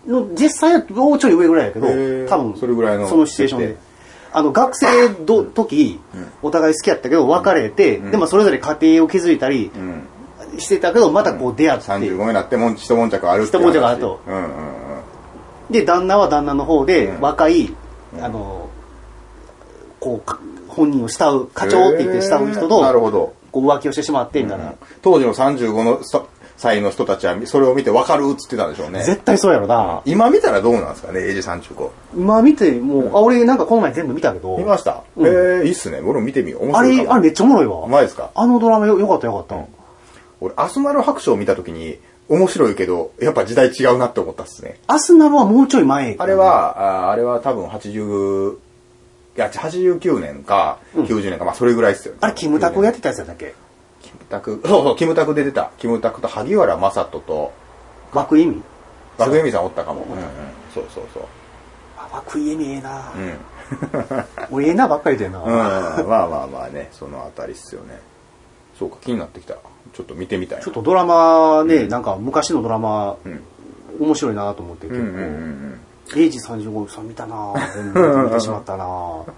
[0.07, 1.87] の実際はもうちょい上ぐらいやけど
[2.27, 3.93] 多分それぐらいのそのシチュエーションで。
[4.35, 5.99] あの学生の時
[6.41, 10.07] お互い好きやったけど別れて、でもそれぞれ家庭を築いたりうん。
[10.57, 14.21] してたけどまたこう出会って、35になってもん一悶着あるって一悶着あると。
[14.25, 14.51] うんうんうん。
[15.69, 17.21] で旦那は旦那の方でうん。
[17.21, 17.75] 若い、
[18.19, 18.69] あの
[19.99, 23.35] こうか本人を慕う課長って言って慕う人とほど。
[23.51, 26.03] こう浮気をしてしまってみたいな、当時の35の
[26.55, 29.03] さ歳の人たちはそれを見て分かるっつってたんでしょうね。
[29.03, 31.89] 絶対そうやろな今見たらどうなんですかね、エイジ35。
[32.15, 35.99] 今見てもう、あ俺なんかこの前全部見たけど見ました、うんええいいっすね。
[35.99, 36.65] 俺も見てみよう。
[36.67, 38.29] 面あ白いかもれあれめっちゃおもろいわうまいですか？
[38.35, 39.65] あのドラマよよかったよかった、
[40.39, 41.97] 俺、アスナル白書を見たときに、
[42.29, 44.77] 面白いけど、やっぱ時代違うなって思ったっすね。
[44.87, 52.19] アスナルはもうちょい前あれは、ああれは多分80、いや、89年か、90年か、まあそれぐらいっすよね。
[52.21, 53.53] あれキムタクがやってたやつやっけ？
[54.33, 55.71] タク、そうそう、キムタクで出た。
[55.77, 57.53] キムタクと萩原正人と、
[58.13, 58.63] 涌井絵美
[59.17, 60.03] 学恵美さんおったかも。
[60.03, 60.19] うんうん。
[60.73, 61.23] そうそうそう。
[61.97, 64.25] あ涌井絵美ええな、うん。
[64.51, 67.99] 俺ええなばっかりだよな、うん、まあまあまあね、そのあたりっすよね。
[68.77, 69.55] そうか、気になってきた。
[69.93, 70.63] ちょっと見てみたいな。
[70.63, 73.39] ちょっとドラマね、なんか昔のドラマ、ん
[73.99, 75.23] 面白いなと思って結構、うんうんうん
[76.13, 76.19] うん。
[76.19, 78.87] エイジ35さん見たなぁ見てしまったなぁ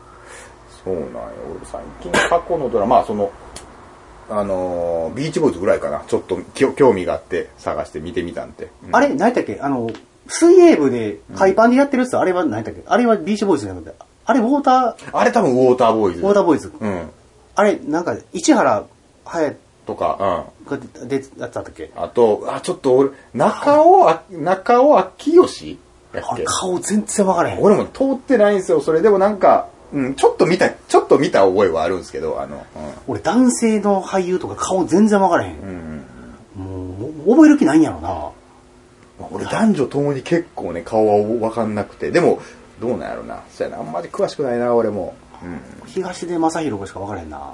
[0.84, 1.12] そうなんよ。
[1.52, 3.30] 俺最近過去のドラマ、まあその、
[4.30, 6.04] あのービーチボーイズぐらいかな。
[6.08, 8.70] ちょっときょ興味があって探して見てみたんて。
[8.86, 9.60] うんあれ何やったっけ？
[9.62, 9.90] あの、
[10.28, 12.84] 水泳部で海パンでやってるやつ、あれは何やったっけ？
[12.86, 13.96] あれはビーチボーイズじゃなくて、
[14.26, 16.22] あれウォータあれ多分ウォーターボーイズ。
[16.22, 16.74] ー、ウォーターボーイズ。
[16.80, 17.10] うん。
[17.56, 18.86] あれ、なんか、市原
[19.24, 19.56] 隼
[19.86, 20.80] とか、うん。
[20.80, 21.92] が出てやってたっけ？
[21.96, 25.80] あと、あ、ちょっと俺、中尾あ、中尾明義
[26.14, 27.62] やっ顔全然わからへん。
[27.62, 28.82] 俺も通ってないんですよ。
[28.82, 32.66] それでもなんか、うん、ちょっと見た、ちょっと見た覚えはあるんですけど、あの、
[33.08, 35.60] 俺男性の俳優とか顔全然わからへん。
[35.60, 36.06] うん。
[36.58, 38.10] うんもう、覚える気ないんやろな。
[38.10, 38.34] ま
[39.22, 42.12] あ俺男女ともに結構ね、顔はわかんなくて。
[42.12, 42.42] でも、
[42.82, 43.44] どうなんやろな。
[43.50, 45.16] そうやな、あんまり詳しくないな、俺も。
[45.42, 45.60] うん。
[45.88, 47.54] 東出正宏しかわからへんな。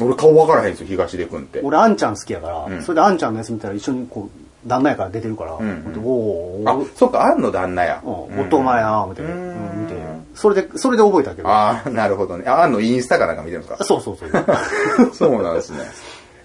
[0.00, 1.60] 俺顔わからへんですよ、東出くんって。
[1.62, 8.00] 俺、あんちゃん好きやから、うんそれであんちゃんのやつ見たら一緒にこう、旦那やから出てるから、んうんおあお、そっか、あんの旦那や。
[8.04, 9.94] うん、おっとお前な、みたいな、ううんん、見て。
[10.34, 11.48] それで、それで覚えたけど。
[11.48, 12.44] ああ、なるほどね。
[12.48, 13.84] あ、あんのインスタかなんか見てるんですか？
[13.84, 14.30] そうそうそう。
[15.14, 15.78] そうなんですね。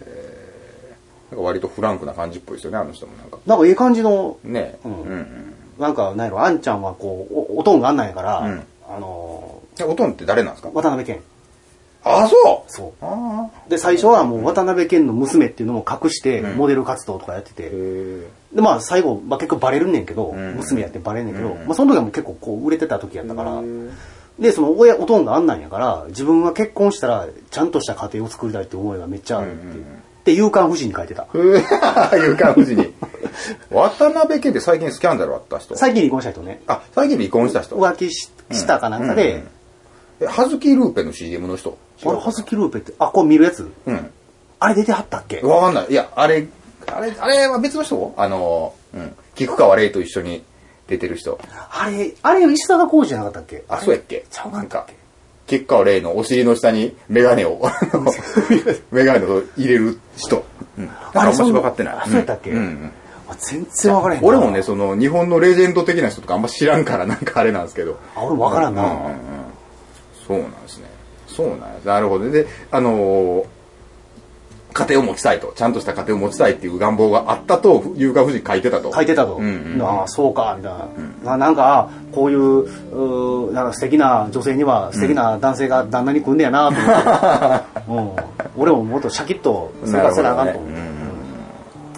[0.05, 3.38] えーなんか割とフランクな感じっぽいですよね、あの人もなんか。
[3.45, 5.53] なんかいい感じの、ねうんうんうん。
[5.78, 10.70] なんか、なんやろ、あんちゃんはこう、おおとんがあんなんやから、うんあのえおとんって誰なんですか？
[10.70, 11.20] ー、渡辺謙。
[12.07, 12.93] ああ、そうそ。
[13.01, 13.69] う。
[13.69, 17.69] で、最初はもう渡辺謙の娘っていうのも隠して、うんモデル活動とかやってて。
[17.69, 23.63] で、まあ最後、まあ結構バレるんねんけど、ん娘やってバレんねんけど、うんまあその時はもう結構こう売れてた時やったから、へ
[24.39, 29.85] で、その親、おとんがあんなんやから、自分が結婚したら、ちゃんとした家庭を作りたいって思いがめっちゃあるっていう。
[30.25, 31.25] で、夕刊夫人に書いてた。
[31.33, 31.37] え。
[32.17, 32.93] いう感じに。
[33.71, 35.75] 渡辺謙って最近スキャンダルあった人？
[35.75, 39.43] 最近離婚した人ね、あ、最近離婚した人浮気ししたかなんかで、
[40.20, 41.78] え、ハズキルーペの CM の人？
[42.05, 43.70] あれ、ハズキルーペって、あ、これ見るやつ？
[43.86, 44.09] うん。
[44.59, 45.41] あれ出てはったっけ？
[45.41, 45.88] わかんない。
[45.89, 46.47] いや、あれ、
[46.88, 48.13] あれ、あれは別の人？
[48.18, 49.15] あの、うん。
[49.36, 50.43] 菊川玲と一緒に
[50.88, 51.39] 出てる人。
[51.72, 53.63] あれ、あれ、石坂浩二じゃなかったっけ？
[53.68, 54.26] あ、そうやっけ？
[54.32, 54.88] ちゃうなんか、
[55.45, 58.11] 菊川玲のお尻の下にメガネを、 あの
[58.91, 60.43] メガネを入れる人。
[60.78, 60.89] うん。
[61.13, 61.93] あれ、あんまし分かってない。
[61.95, 62.91] あ、そうやったっけ、うんうん。
[63.30, 67.97] あ全然わからへんな俺もね、その、日本のレジェンド的な人とかあんま知らんから、なんかあれなんですけど。
[68.15, 68.84] あ、俺もわからんな。
[68.84, 69.11] うんうんうん
[70.28, 70.86] そうなんですね。
[71.28, 71.86] そうなんです。
[71.86, 72.30] なるほど。
[72.30, 73.45] で、あのー
[74.73, 75.53] 家庭を持ちたいと。
[75.55, 78.93] ちゃんとした家庭を持ちたいっていう願望があったと、有価夫人書いてたと。
[78.93, 79.38] 書いてたと。
[79.38, 81.34] うんうんああ、そうか、みたいな。
[81.34, 88.21] あなんか、こういう、うーなんか素敵な女性には素敵な男性が旦那に来んねやなと思って。
[88.55, 88.61] うん。
[88.61, 90.73] 俺ももっとシャキッと生活せなあかんと思って。
[90.73, 91.07] なるほどね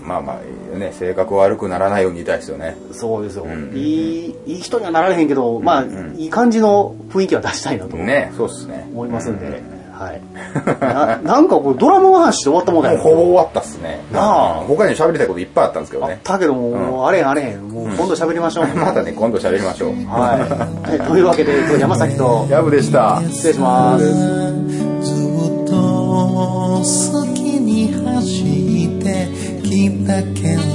[0.05, 0.35] まあまあ、
[0.77, 2.77] ね、性格悪くならないようにいたいですよね。
[2.91, 5.85] そうですよ、んいい、いい人にはなられへんけど、まあ、
[6.17, 8.87] いい感じの雰囲気は出したいなとね、そうっすね。
[8.93, 9.61] 思いますんで、
[9.99, 10.21] はい。
[10.79, 12.97] ななんかこれドラマの話で終わったもんだよ。
[12.99, 13.99] も うほぼ終わったっすね。
[14.13, 16.19] なあうん他に喋りたいこといっぱいあったんですけどあっね。
[16.23, 17.67] たけども、もうあれへんあれへん。
[17.67, 18.67] もう今度喋りましょう。
[18.79, 19.89] またね、今度喋りましょう。
[20.09, 20.39] はい。
[20.89, 23.21] はいというわけで、今日山崎とヤブでした。
[23.29, 24.05] 失礼します。
[29.69, 30.68] keep the candle.